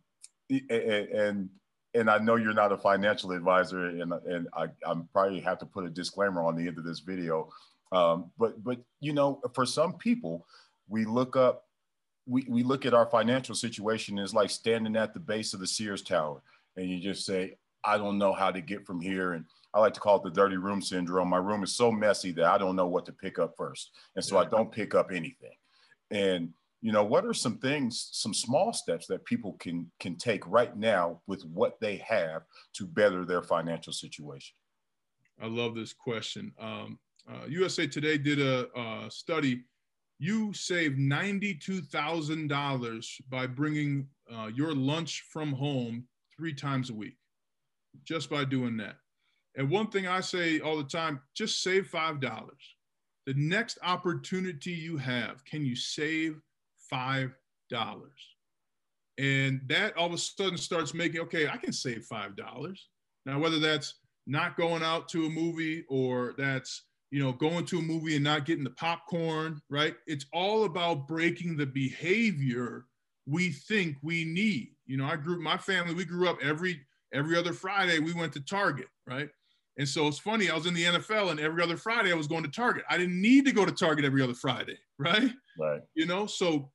and, 0.49 1.49
and 1.93 2.09
I 2.09 2.17
know 2.17 2.35
you're 2.35 2.53
not 2.53 2.71
a 2.71 2.77
financial 2.77 3.31
advisor, 3.31 3.85
and 3.85 4.13
and 4.13 4.47
I 4.53 4.67
I'm 4.85 5.07
probably 5.13 5.39
have 5.41 5.59
to 5.59 5.65
put 5.65 5.85
a 5.85 5.89
disclaimer 5.89 6.43
on 6.43 6.55
the 6.55 6.67
end 6.67 6.77
of 6.77 6.83
this 6.83 6.99
video. 6.99 7.49
Um, 7.91 8.31
but 8.37 8.63
but 8.63 8.79
you 8.99 9.13
know, 9.13 9.39
for 9.53 9.65
some 9.65 9.93
people, 9.93 10.45
we 10.87 11.05
look 11.05 11.35
up, 11.35 11.65
we 12.25 12.45
we 12.49 12.63
look 12.63 12.85
at 12.85 12.93
our 12.93 13.05
financial 13.05 13.55
situation 13.55 14.17
as 14.17 14.33
like 14.33 14.49
standing 14.49 14.95
at 14.95 15.13
the 15.13 15.19
base 15.19 15.53
of 15.53 15.59
the 15.59 15.67
Sears 15.67 16.01
Tower, 16.01 16.41
and 16.75 16.89
you 16.89 16.99
just 16.99 17.25
say, 17.25 17.57
I 17.83 17.97
don't 17.97 18.17
know 18.17 18.33
how 18.33 18.51
to 18.51 18.61
get 18.61 18.85
from 18.85 18.99
here, 18.99 19.33
and 19.33 19.45
I 19.73 19.79
like 19.79 19.93
to 19.93 19.99
call 19.99 20.17
it 20.17 20.23
the 20.23 20.31
dirty 20.31 20.57
room 20.57 20.81
syndrome. 20.81 21.29
My 21.29 21.37
room 21.37 21.63
is 21.63 21.75
so 21.75 21.91
messy 21.91 22.31
that 22.33 22.45
I 22.45 22.57
don't 22.57 22.75
know 22.75 22.87
what 22.87 23.05
to 23.05 23.11
pick 23.11 23.37
up 23.37 23.53
first, 23.55 23.91
and 24.15 24.25
so 24.25 24.35
yeah. 24.35 24.47
I 24.47 24.49
don't 24.49 24.71
pick 24.71 24.95
up 24.95 25.11
anything, 25.11 25.55
and 26.09 26.49
you 26.83 26.91
know 26.91 27.03
what 27.03 27.25
are 27.25 27.33
some 27.33 27.57
things 27.59 28.09
some 28.11 28.33
small 28.33 28.73
steps 28.73 29.07
that 29.07 29.23
people 29.23 29.53
can 29.53 29.89
can 30.01 30.17
take 30.17 30.45
right 30.45 30.75
now 30.77 31.21
with 31.27 31.45
what 31.45 31.79
they 31.79 31.95
have 32.05 32.41
to 32.73 32.85
better 32.85 33.23
their 33.23 33.41
financial 33.41 33.93
situation? 33.93 34.53
I 35.41 35.47
love 35.47 35.75
this 35.75 35.93
question. 35.93 36.51
Um, 36.59 36.99
uh, 37.27 37.45
usa 37.47 37.87
today 37.87 38.17
did 38.17 38.41
a, 38.41 38.67
a 38.77 39.09
study. 39.09 39.63
You 40.19 40.51
save 40.51 40.91
$92000 40.91 43.21
by 43.29 43.47
bringing 43.47 44.09
uh, 44.31 44.51
your 44.53 44.75
lunch 44.75 45.23
from 45.31 45.53
home 45.53 46.05
three 46.35 46.53
times 46.53 46.89
a 46.89 46.93
week 46.93 47.15
just 48.03 48.29
by 48.29 48.43
doing 48.43 48.75
that. 48.77 48.97
And 49.55 49.69
one 49.69 49.87
thing 49.87 50.07
i 50.07 50.19
say 50.19 50.59
all 50.59 50.75
the 50.77 50.83
time 50.83 51.21
just 51.33 51.63
save 51.63 51.89
$5 51.89 52.19
the 53.25 53.33
next 53.35 53.77
opportunity 53.83 54.71
you 54.71 54.97
have 54.97 55.45
can 55.45 55.63
you 55.63 55.77
save 55.77 56.41
$5. 56.93 57.31
And 59.19 59.61
that 59.67 59.95
all 59.97 60.07
of 60.07 60.13
a 60.13 60.17
sudden 60.17 60.57
starts 60.57 60.93
making, 60.93 61.21
okay, 61.21 61.47
I 61.47 61.57
can 61.57 61.73
save 61.73 62.05
$5. 62.11 62.77
Now, 63.25 63.39
whether 63.39 63.59
that's 63.59 63.95
not 64.25 64.57
going 64.57 64.83
out 64.83 65.07
to 65.09 65.25
a 65.25 65.29
movie 65.29 65.85
or 65.89 66.33
that's, 66.37 66.83
you 67.11 67.21
know, 67.21 67.31
going 67.31 67.65
to 67.65 67.79
a 67.79 67.81
movie 67.81 68.15
and 68.15 68.23
not 68.23 68.45
getting 68.45 68.63
the 68.63 68.71
popcorn, 68.71 69.61
right? 69.69 69.95
It's 70.07 70.25
all 70.33 70.65
about 70.65 71.07
breaking 71.07 71.57
the 71.57 71.65
behavior 71.65 72.85
we 73.25 73.49
think 73.51 73.97
we 74.01 74.25
need. 74.25 74.71
You 74.85 74.97
know, 74.97 75.05
I 75.05 75.15
grew 75.15 75.41
my 75.41 75.57
family, 75.57 75.93
we 75.93 76.05
grew 76.05 76.27
up 76.27 76.37
every 76.41 76.81
every 77.13 77.37
other 77.37 77.53
Friday 77.53 77.99
we 77.99 78.11
went 78.13 78.33
to 78.33 78.41
Target, 78.41 78.87
right? 79.07 79.29
And 79.77 79.87
so 79.87 80.07
it's 80.07 80.19
funny, 80.19 80.49
I 80.49 80.55
was 80.55 80.65
in 80.65 80.73
the 80.73 80.83
NFL 80.83 81.31
and 81.31 81.39
every 81.39 81.63
other 81.63 81.77
Friday 81.77 82.11
I 82.11 82.15
was 82.15 82.27
going 82.27 82.43
to 82.43 82.49
Target. 82.49 82.83
I 82.89 82.97
didn't 82.97 83.21
need 83.21 83.45
to 83.45 83.51
go 83.51 83.65
to 83.65 83.71
Target 83.71 84.05
every 84.05 84.21
other 84.21 84.33
Friday, 84.33 84.77
right? 84.99 85.31
Right. 85.59 85.81
You 85.95 86.05
know, 86.05 86.25
so 86.25 86.71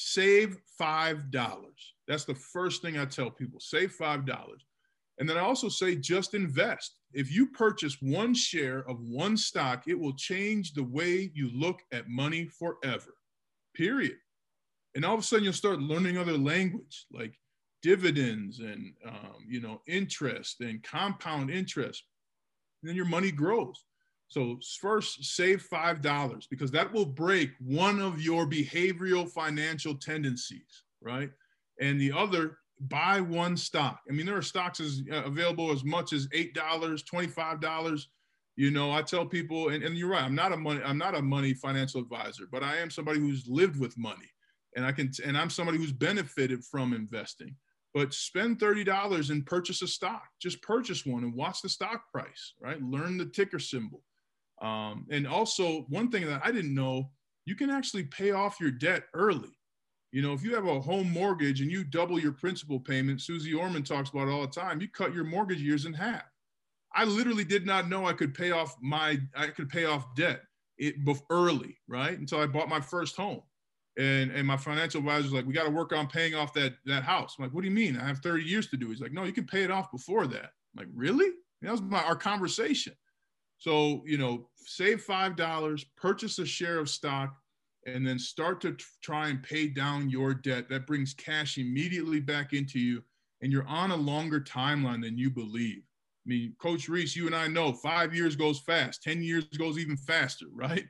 save 0.00 0.56
$5. 0.80 1.58
That's 2.06 2.24
the 2.24 2.34
first 2.36 2.82
thing 2.82 2.96
I 2.96 3.04
tell 3.04 3.30
people 3.30 3.58
save 3.58 3.96
$5. 3.96 4.28
And 5.18 5.28
then 5.28 5.36
I 5.36 5.40
also 5.40 5.68
say 5.68 5.96
just 5.96 6.34
invest. 6.34 7.00
If 7.12 7.32
you 7.32 7.48
purchase 7.48 7.96
one 8.00 8.32
share 8.32 8.88
of 8.88 9.00
one 9.00 9.36
stock, 9.36 9.88
it 9.88 9.98
will 9.98 10.12
change 10.14 10.72
the 10.72 10.84
way 10.84 11.32
you 11.34 11.50
look 11.52 11.80
at 11.92 12.08
money 12.08 12.46
forever, 12.46 13.14
period. 13.74 14.18
And 14.94 15.04
all 15.04 15.14
of 15.14 15.20
a 15.20 15.22
sudden, 15.24 15.42
you'll 15.42 15.52
start 15.52 15.80
learning 15.80 16.16
other 16.16 16.38
language 16.38 17.06
like 17.12 17.36
dividends 17.82 18.60
and 18.60 18.92
um, 19.04 19.46
you 19.48 19.60
know 19.60 19.82
interest 19.88 20.60
and 20.60 20.80
compound 20.84 21.50
interest. 21.50 22.04
And 22.82 22.88
then 22.88 22.96
your 22.96 23.04
money 23.04 23.32
grows. 23.32 23.84
So 24.28 24.58
first, 24.80 25.24
save 25.24 25.62
five 25.62 26.02
dollars 26.02 26.46
because 26.50 26.70
that 26.72 26.92
will 26.92 27.06
break 27.06 27.50
one 27.60 27.98
of 27.98 28.20
your 28.20 28.46
behavioral 28.46 29.30
financial 29.30 29.94
tendencies, 29.94 30.84
right? 31.00 31.30
And 31.80 31.98
the 32.00 32.12
other, 32.12 32.58
buy 32.80 33.20
one 33.20 33.56
stock. 33.56 34.00
I 34.08 34.12
mean, 34.12 34.26
there 34.26 34.36
are 34.36 34.42
stocks 34.42 34.80
as 34.80 35.02
uh, 35.10 35.24
available 35.24 35.72
as 35.72 35.82
much 35.82 36.12
as 36.12 36.28
eight 36.32 36.54
dollars, 36.54 37.02
twenty-five 37.04 37.60
dollars. 37.60 38.10
You 38.56 38.70
know, 38.70 38.90
I 38.90 39.02
tell 39.02 39.24
people, 39.24 39.68
and, 39.68 39.82
and 39.84 39.96
you're 39.96 40.10
right. 40.10 40.24
I'm 40.24 40.34
not 40.34 40.52
a 40.52 40.56
money. 40.56 40.82
I'm 40.84 40.98
not 40.98 41.16
a 41.16 41.22
money 41.22 41.54
financial 41.54 42.00
advisor, 42.00 42.44
but 42.50 42.62
I 42.62 42.76
am 42.76 42.90
somebody 42.90 43.20
who's 43.20 43.46
lived 43.48 43.78
with 43.80 43.96
money, 43.96 44.28
and 44.76 44.84
I 44.84 44.92
can. 44.92 45.10
And 45.24 45.38
I'm 45.38 45.48
somebody 45.48 45.78
who's 45.78 45.92
benefited 45.92 46.64
from 46.64 46.92
investing. 46.92 47.56
But 47.94 48.12
spend 48.12 48.60
thirty 48.60 48.84
dollars 48.84 49.30
and 49.30 49.46
purchase 49.46 49.80
a 49.80 49.88
stock. 49.88 50.24
Just 50.38 50.60
purchase 50.60 51.06
one 51.06 51.24
and 51.24 51.34
watch 51.34 51.62
the 51.62 51.68
stock 51.68 52.02
price. 52.12 52.52
Right. 52.60 52.82
Learn 52.82 53.16
the 53.16 53.26
ticker 53.26 53.58
symbol. 53.58 54.02
Um, 54.60 55.06
and 55.10 55.26
also, 55.26 55.82
one 55.88 56.10
thing 56.10 56.26
that 56.26 56.42
I 56.44 56.50
didn't 56.50 56.74
know, 56.74 57.10
you 57.44 57.54
can 57.54 57.70
actually 57.70 58.04
pay 58.04 58.32
off 58.32 58.60
your 58.60 58.70
debt 58.70 59.04
early. 59.14 59.56
You 60.10 60.22
know, 60.22 60.32
if 60.32 60.42
you 60.42 60.54
have 60.54 60.66
a 60.66 60.80
home 60.80 61.10
mortgage 61.10 61.60
and 61.60 61.70
you 61.70 61.84
double 61.84 62.18
your 62.18 62.32
principal 62.32 62.80
payment, 62.80 63.20
Suze 63.20 63.46
Orman 63.54 63.82
talks 63.82 64.10
about 64.10 64.28
it 64.28 64.30
all 64.30 64.40
the 64.40 64.48
time, 64.48 64.80
you 64.80 64.88
cut 64.88 65.14
your 65.14 65.24
mortgage 65.24 65.60
years 65.60 65.84
in 65.84 65.92
half. 65.92 66.24
I 66.94 67.04
literally 67.04 67.44
did 67.44 67.66
not 67.66 67.88
know 67.88 68.06
I 68.06 68.14
could 68.14 68.32
pay 68.34 68.50
off 68.50 68.74
my 68.80 69.18
I 69.36 69.48
could 69.48 69.68
pay 69.68 69.84
off 69.84 70.14
debt 70.16 70.40
it 70.78 70.94
early, 71.30 71.76
right? 71.88 72.18
Until 72.18 72.40
I 72.40 72.46
bought 72.46 72.68
my 72.68 72.80
first 72.80 73.16
home. 73.16 73.42
And, 73.98 74.30
and 74.30 74.46
my 74.46 74.56
financial 74.56 75.00
advisor 75.00 75.24
was 75.24 75.32
like, 75.32 75.44
we 75.44 75.52
got 75.52 75.64
to 75.64 75.70
work 75.70 75.92
on 75.92 76.06
paying 76.06 76.34
off 76.34 76.54
that 76.54 76.74
that 76.86 77.02
house. 77.02 77.34
I'm 77.38 77.44
like, 77.44 77.52
what 77.52 77.62
do 77.62 77.68
you 77.68 77.74
mean? 77.74 77.96
I 77.96 78.06
have 78.06 78.20
30 78.20 78.44
years 78.44 78.68
to 78.68 78.76
do. 78.76 78.88
He's 78.88 79.00
like, 79.00 79.12
no, 79.12 79.24
you 79.24 79.32
can 79.32 79.46
pay 79.46 79.64
it 79.64 79.70
off 79.70 79.90
before 79.90 80.26
that. 80.28 80.44
I'm 80.44 80.76
like, 80.76 80.88
really? 80.94 81.30
that 81.62 81.72
was 81.72 81.82
my 81.82 82.02
our 82.04 82.16
conversation. 82.16 82.94
So, 83.58 84.02
you 84.06 84.18
know, 84.18 84.47
save 84.68 85.04
$5, 85.04 85.84
purchase 85.96 86.38
a 86.38 86.46
share 86.46 86.78
of 86.78 86.88
stock, 86.88 87.34
and 87.86 88.06
then 88.06 88.18
start 88.18 88.60
to 88.60 88.76
try 89.02 89.28
and 89.28 89.42
pay 89.42 89.68
down 89.68 90.10
your 90.10 90.34
debt. 90.34 90.68
That 90.68 90.86
brings 90.86 91.14
cash 91.14 91.58
immediately 91.58 92.20
back 92.20 92.52
into 92.52 92.78
you, 92.78 93.02
and 93.40 93.50
you're 93.50 93.66
on 93.66 93.90
a 93.90 93.96
longer 93.96 94.40
timeline 94.40 95.02
than 95.02 95.16
you 95.16 95.30
believe. 95.30 95.82
I 96.26 96.28
mean, 96.28 96.54
Coach 96.60 96.88
Reese, 96.88 97.16
you 97.16 97.26
and 97.26 97.34
I 97.34 97.48
know 97.48 97.72
five 97.72 98.14
years 98.14 98.36
goes 98.36 98.60
fast, 98.60 99.02
10 99.02 99.22
years 99.22 99.44
goes 99.56 99.78
even 99.78 99.96
faster, 99.96 100.46
right? 100.52 100.84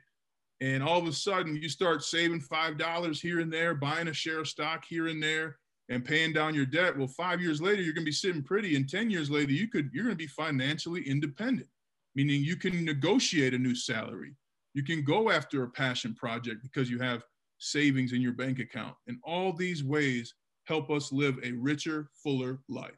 And 0.59 0.83
all 0.83 0.99
of 0.99 1.07
a 1.07 1.13
sudden, 1.13 1.55
you 1.55 1.69
start 1.69 2.03
saving 2.03 2.41
$5 2.41 3.21
here 3.21 3.39
and 3.39 3.51
there, 3.51 3.73
buying 3.73 4.09
a 4.09 4.13
share 4.13 4.39
of 4.39 4.49
stock 4.49 4.83
here 4.83 5.07
and 5.07 5.23
there, 5.23 5.57
and 5.87 6.03
paying 6.03 6.33
down 6.33 6.53
your 6.53 6.65
debt. 6.65 6.97
Well, 6.97 7.07
five 7.07 7.41
years 7.41 7.61
later, 7.61 7.81
you're 7.81 7.93
going 7.93 8.03
to 8.03 8.09
be 8.09 8.11
sitting 8.11 8.43
pretty. 8.43 8.75
And 8.75 8.89
10 8.89 9.09
years 9.09 9.29
later, 9.29 9.53
you 9.53 9.69
could, 9.69 9.89
you're 9.93 10.03
going 10.03 10.15
to 10.15 10.17
be 10.17 10.27
financially 10.27 11.07
independent, 11.07 11.69
meaning 12.15 12.43
you 12.43 12.55
can 12.55 12.83
negotiate 12.85 13.53
a 13.53 13.57
new 13.57 13.75
salary 13.75 14.35
you 14.73 14.83
can 14.83 15.03
go 15.03 15.29
after 15.29 15.63
a 15.63 15.69
passion 15.69 16.13
project 16.13 16.61
because 16.61 16.89
you 16.89 16.99
have 16.99 17.23
savings 17.57 18.13
in 18.13 18.21
your 18.21 18.33
bank 18.33 18.59
account. 18.59 18.95
And 19.07 19.17
all 19.23 19.53
these 19.53 19.83
ways 19.83 20.33
help 20.65 20.89
us 20.89 21.11
live 21.11 21.37
a 21.43 21.51
richer, 21.51 22.09
fuller 22.23 22.59
life. 22.69 22.91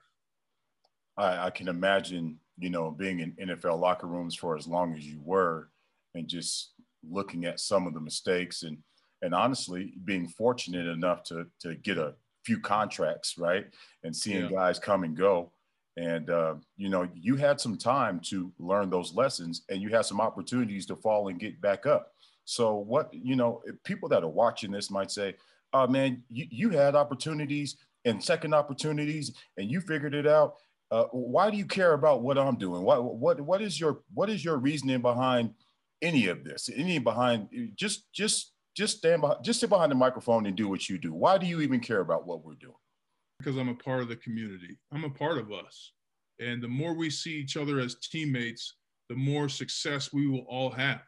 I, 1.18 1.48
I 1.48 1.50
can 1.50 1.68
imagine, 1.68 2.38
you 2.60 2.70
know, 2.70 2.92
being 2.92 3.20
in 3.20 3.32
NFL 3.50 3.80
locker 3.80 4.08
rooms 4.08 4.36
for 4.36 4.56
as 4.56 4.68
long 4.68 4.96
as 4.96 5.06
you 5.06 5.20
were 5.24 5.70
and 6.16 6.28
just 6.28 6.74
looking 7.10 7.46
at 7.46 7.60
some 7.60 7.88
of 7.88 7.94
the 7.94 8.00
mistakes 8.00 8.64
and 8.64 8.78
and 9.24 9.34
honestly 9.34 9.94
being 10.06 10.28
fortunate 10.28 10.88
enough 10.88 11.24
to 11.24 11.48
to 11.60 11.76
get 11.76 11.98
a 11.98 12.14
few 12.46 12.60
contracts 12.60 13.38
right 13.40 13.66
and 14.04 14.16
seeing 14.16 14.44
yeah. 14.44 14.50
guys 14.52 14.78
come 14.78 15.04
and 15.04 15.18
go 15.18 15.52
and 15.98 16.30
uh, 16.30 16.56
you 16.78 16.90
know 16.90 17.08
you 17.14 17.36
had 17.36 17.60
some 17.60 17.78
time 17.78 18.20
to 18.20 18.52
learn 18.60 18.90
those 18.90 19.14
lessons 19.14 19.64
and 19.70 19.82
you 19.82 19.90
had 19.90 20.06
some 20.06 20.22
opportunities 20.22 20.86
to 20.86 20.96
fall 20.96 21.28
and 21.28 21.40
get 21.40 21.60
back 21.62 21.86
up. 21.86 22.14
So 22.46 22.76
what 22.76 23.14
you 23.14 23.36
know 23.36 23.62
people 23.84 24.10
that 24.10 24.24
are 24.24 24.30
watching 24.30 24.72
this 24.72 24.90
might 24.90 25.12
say 25.12 25.36
oh 25.74 25.88
man 25.88 26.24
you, 26.30 26.46
you 26.50 26.70
had 26.70 26.96
opportunities 26.96 27.78
and 28.06 28.24
second 28.24 28.54
opportunities 28.54 29.34
and 29.58 29.70
you 29.70 29.82
figured 29.82 30.16
it 30.16 30.28
out. 30.28 30.56
Uh, 30.90 31.06
why 31.12 31.50
do 31.50 31.56
you 31.56 31.66
care 31.66 31.94
about 31.94 32.22
what 32.22 32.38
i'm 32.38 32.56
doing? 32.56 32.82
What 32.84 33.04
what 33.04 33.42
what 33.42 33.62
is 33.62 33.80
your 33.80 34.02
what 34.14 34.30
is 34.30 34.44
your 34.44 34.58
reasoning 34.58 35.02
behind 35.02 35.54
any 36.02 36.28
of 36.28 36.44
this? 36.44 36.70
Any 36.74 37.00
behind 37.00 37.50
just 37.76 38.12
just 38.14 38.54
just 38.76 38.98
stand 38.98 39.22
behind 39.22 39.44
just 39.44 39.60
sit 39.60 39.70
behind 39.70 39.92
the 39.92 39.96
microphone 39.96 40.46
and 40.46 40.56
do 40.56 40.68
what 40.68 40.90
you 40.90 40.98
do. 40.98 41.14
Why 41.14 41.38
do 41.38 41.46
you 41.46 41.62
even 41.62 41.80
care 41.80 42.00
about 42.00 42.26
what 42.26 42.44
we're 42.44 42.56
doing 42.56 42.76
because 43.42 43.58
I'm 43.58 43.70
a 43.70 43.76
part 43.76 44.02
of 44.02 44.10
the 44.10 44.16
community. 44.16 44.78
I'm 44.92 45.04
a 45.04 45.10
part 45.10 45.38
of 45.38 45.52
us. 45.52 45.94
And 46.40 46.62
the 46.62 46.68
more 46.68 46.94
we 46.94 47.10
see 47.10 47.36
each 47.36 47.58
other 47.58 47.80
as 47.80 47.96
teammates, 47.96 48.76
the 49.10 49.16
more 49.16 49.50
success 49.50 50.14
we 50.14 50.28
will 50.28 50.46
all 50.48 50.72
have. 50.72 51.02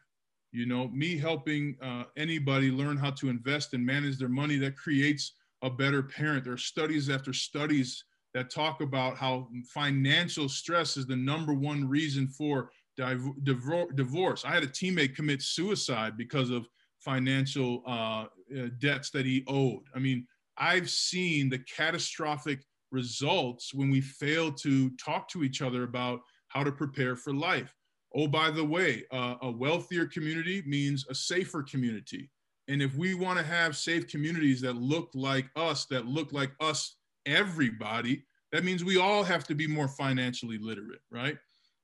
You 0.52 0.66
know, 0.66 0.88
me 0.88 1.16
helping 1.16 1.76
uh, 1.82 2.04
anybody 2.16 2.70
learn 2.70 2.96
how 2.96 3.10
to 3.12 3.28
invest 3.28 3.74
and 3.74 3.84
manage 3.84 4.18
their 4.18 4.28
money, 4.28 4.56
that 4.58 4.76
creates 4.76 5.32
a 5.62 5.70
better 5.70 6.02
parent. 6.02 6.44
There 6.44 6.52
are 6.52 6.58
studies 6.58 7.10
after 7.10 7.32
studies 7.32 8.04
that 8.34 8.50
talk 8.50 8.80
about 8.80 9.16
how 9.16 9.48
financial 9.72 10.48
stress 10.48 10.96
is 10.96 11.06
the 11.06 11.16
number 11.16 11.54
one 11.54 11.88
reason 11.88 12.28
for 12.28 12.70
div- 12.96 13.96
divorce. 13.96 14.44
I 14.44 14.52
had 14.52 14.62
a 14.62 14.68
teammate 14.68 15.16
commit 15.16 15.42
suicide 15.42 16.16
because 16.16 16.50
of 16.50 16.68
financial 16.98 17.82
uh, 17.86 18.26
uh, 18.56 18.68
debts 18.78 19.10
that 19.10 19.26
he 19.26 19.44
owed. 19.46 19.82
I 19.94 19.98
mean, 19.98 20.26
I've 20.58 20.90
seen 20.90 21.48
the 21.48 21.58
catastrophic 21.58 22.60
results 22.90 23.74
when 23.74 23.90
we 23.90 24.00
fail 24.00 24.52
to 24.52 24.90
talk 24.90 25.28
to 25.30 25.42
each 25.42 25.62
other 25.62 25.82
about 25.82 26.20
how 26.48 26.62
to 26.62 26.72
prepare 26.72 27.16
for 27.16 27.34
life. 27.34 27.74
Oh, 28.14 28.28
by 28.28 28.50
the 28.50 28.64
way, 28.64 29.04
uh, 29.10 29.34
a 29.42 29.50
wealthier 29.50 30.06
community 30.06 30.62
means 30.66 31.04
a 31.10 31.14
safer 31.14 31.62
community. 31.62 32.30
And 32.68 32.80
if 32.80 32.94
we 32.94 33.14
want 33.14 33.38
to 33.38 33.44
have 33.44 33.76
safe 33.76 34.06
communities 34.06 34.60
that 34.60 34.76
look 34.76 35.10
like 35.14 35.46
us, 35.56 35.86
that 35.86 36.06
look 36.06 36.32
like 36.32 36.52
us, 36.60 36.96
everybody, 37.26 38.24
that 38.52 38.64
means 38.64 38.84
we 38.84 38.98
all 38.98 39.24
have 39.24 39.44
to 39.48 39.54
be 39.54 39.66
more 39.66 39.88
financially 39.88 40.58
literate, 40.58 41.00
right? 41.10 41.36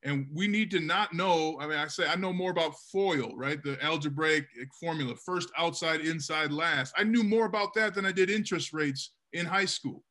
And 0.03 0.27
we 0.33 0.49
need 0.49 0.71
to 0.71 0.81
not 0.81 1.13
know. 1.13 1.59
I 1.61 1.67
mean, 1.67 1.77
I 1.77 1.87
say 1.87 2.07
I 2.07 2.17
know 2.17 2.33
more 2.33 2.51
about 2.51 2.75
FOIL, 2.91 3.37
right? 3.37 3.63
The 3.63 3.83
algebraic 3.85 4.47
formula, 4.81 5.15
first, 5.15 5.51
outside, 5.59 6.01
inside, 6.01 6.53
last. 6.53 6.95
I 6.97 7.05
knew 7.05 7.23
more 7.23 7.45
about 7.45 7.75
that 7.75 7.95
than 7.95 8.07
I 8.07 8.13
did 8.13 8.31
interest 8.31 8.73
rates 8.73 9.13
in 9.35 9.45
high 9.45 9.67
school. 9.67 10.03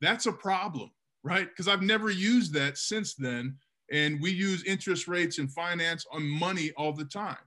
That's 0.00 0.26
a 0.26 0.32
problem, 0.32 0.90
right? 1.22 1.48
Because 1.48 1.66
I've 1.66 1.82
never 1.82 2.10
used 2.10 2.52
that 2.54 2.76
since 2.76 3.14
then. 3.14 3.56
And 3.90 4.20
we 4.20 4.30
use 4.30 4.64
interest 4.64 5.08
rates 5.08 5.38
and 5.38 5.50
finance 5.50 6.04
on 6.12 6.28
money 6.28 6.72
all 6.76 6.92
the 6.92 7.06
time. 7.06 7.38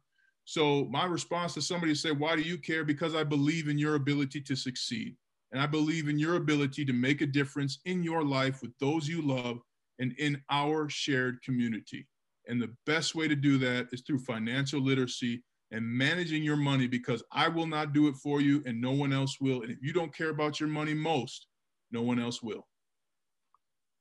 So 0.46 0.86
my 0.86 1.06
response 1.06 1.54
to 1.54 1.62
somebody 1.62 1.94
say, 1.94 2.12
why 2.12 2.36
do 2.36 2.42
you 2.42 2.58
care? 2.58 2.84
Because 2.84 3.14
I 3.14 3.24
believe 3.24 3.68
in 3.68 3.78
your 3.78 3.94
ability 3.94 4.42
to 4.42 4.56
succeed. 4.56 5.16
And 5.52 5.62
I 5.62 5.68
believe 5.68 6.10
in 6.10 6.18
your 6.18 6.38
ability 6.38 6.84
to 6.86 6.94
make 6.94 7.22
a 7.22 7.28
difference 7.28 7.80
in 7.86 8.04
your 8.04 8.24
life 8.24 8.62
with 8.62 8.72
those 8.80 9.08
you 9.08 9.22
love 9.22 9.60
and 10.02 10.14
in 10.18 10.42
our 10.50 10.90
shared 10.90 11.42
community. 11.44 12.06
And 12.48 12.62
the 12.62 12.74
best 12.86 13.16
way 13.16 13.28
to 13.28 13.36
do 13.36 13.58
that 13.60 13.88
is 13.94 14.02
through 14.02 14.20
financial 14.20 14.82
literacy 14.82 15.44
and 15.72 15.86
managing 15.86 16.44
your 16.44 16.58
money 16.58 16.88
because 16.88 17.24
I 17.32 17.48
will 17.48 17.68
not 17.68 17.94
do 17.94 18.08
it 18.08 18.16
for 18.16 18.42
you 18.42 18.62
and 18.66 18.82
no 18.82 18.92
one 18.92 19.14
else 19.14 19.40
will. 19.40 19.62
And 19.62 19.72
if 19.72 19.78
you 19.82 19.94
don't 19.94 20.14
care 20.14 20.30
about 20.30 20.60
your 20.60 20.68
money 20.68 20.94
most, 20.94 21.48
no 21.92 22.02
one 22.02 22.20
else 22.20 22.42
will. 22.42 22.68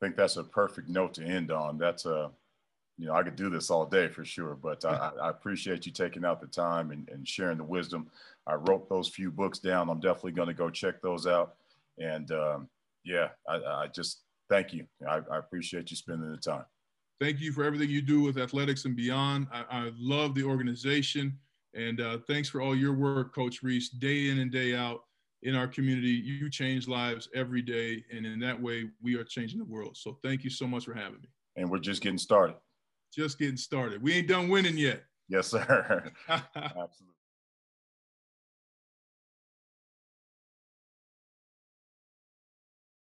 I 0.01 0.07
think 0.07 0.17
that's 0.17 0.39
a 0.39 0.43
perfect 0.43 0.89
note 0.89 1.15
to 1.15 1.25
end 1.25 1.53
on. 1.53 1.77
That's 1.77 2.07
a, 2.07 2.31
you 2.97 3.07
know, 3.07 3.13
I 3.13 3.23
could 3.23 3.37
do 3.37 3.51
this 3.51 3.71
all 3.71 3.85
day 3.85 4.09
for 4.09 4.25
sure, 4.25 4.55
but 4.55 4.85
I, 4.85 5.11
I 5.23 5.29
appreciate 5.29 5.85
you 5.85 5.93
taking 5.93 6.25
out 6.25 6.41
the 6.41 6.47
time 6.47 6.91
and, 6.91 7.09
and, 7.11 7.29
sharing 7.29 7.59
the 7.59 7.65
wisdom. 7.65 8.11
I 8.47 8.55
wrote 8.55 8.89
those 8.89 9.09
few 9.09 9.31
books 9.31 9.59
down. 9.59 9.91
I'm 9.91 10.01
definitely 10.01 10.33
going 10.33 10.49
to 10.49 10.55
go 10.55 10.71
check 10.71 11.01
those 11.03 11.27
out. 11.27 11.57
And 11.99 12.31
um, 12.33 12.69
yeah, 13.05 13.29
I, 13.49 13.57
I 13.57 13.87
just 13.89 14.23
thank 14.51 14.75
you. 14.75 14.85
I, 15.09 15.21
I, 15.31 15.39
appreciate 15.39 15.91
you 15.91 15.97
spending 15.97 16.31
the 16.31 16.37
time. 16.37 16.65
Thank 17.21 17.41
you 17.41 17.53
for 17.53 17.65
everything 17.65 17.89
you 17.89 18.03
do 18.03 18.21
with 18.21 18.37
athletics 18.37 18.85
and 18.85 18.97
beyond. 18.97 19.47
I, 19.53 19.65
I 19.71 19.91
love 19.97 20.35
the 20.35 20.45
organization. 20.45 21.39
And 21.75 22.01
uh, 22.01 22.19
thanks 22.27 22.49
for 22.49 22.61
all 22.61 22.75
your 22.75 22.95
work, 22.95 23.35
Coach 23.35 23.63
Reese, 23.63 23.91
day 23.91 24.29
in 24.29 24.41
and 24.41 24.51
day 24.51 24.75
out 24.75 25.05
in 25.43 25.55
our 25.55 25.69
community. 25.69 26.11
You 26.11 26.51
change 26.51 26.89
lives 26.89 27.29
every 27.35 27.63
day. 27.63 28.05
And 28.13 28.27
in 28.27 28.41
that 28.41 28.61
way, 28.61 28.91
we 29.01 29.15
are 29.15 29.25
changing 29.25 29.59
the 29.59 29.65
world. 29.65 29.97
So 29.97 30.19
thank 30.23 30.45
you 30.45 30.51
so 30.51 30.67
much 30.67 30.85
for 30.85 30.95
having 30.95 31.21
me. 31.21 31.29
And 31.57 31.71
we're 31.71 31.79
just 31.79 32.03
getting 32.03 32.19
started. 32.19 32.57
Just 33.15 33.39
getting 33.39 33.57
started. 33.57 34.03
We 34.03 34.15
ain't 34.15 34.29
done 34.29 34.49
winning 34.49 34.77
yet. 34.77 35.05
Yes, 35.29 35.49
sir. 35.49 36.11
Absolutely. 36.29 37.20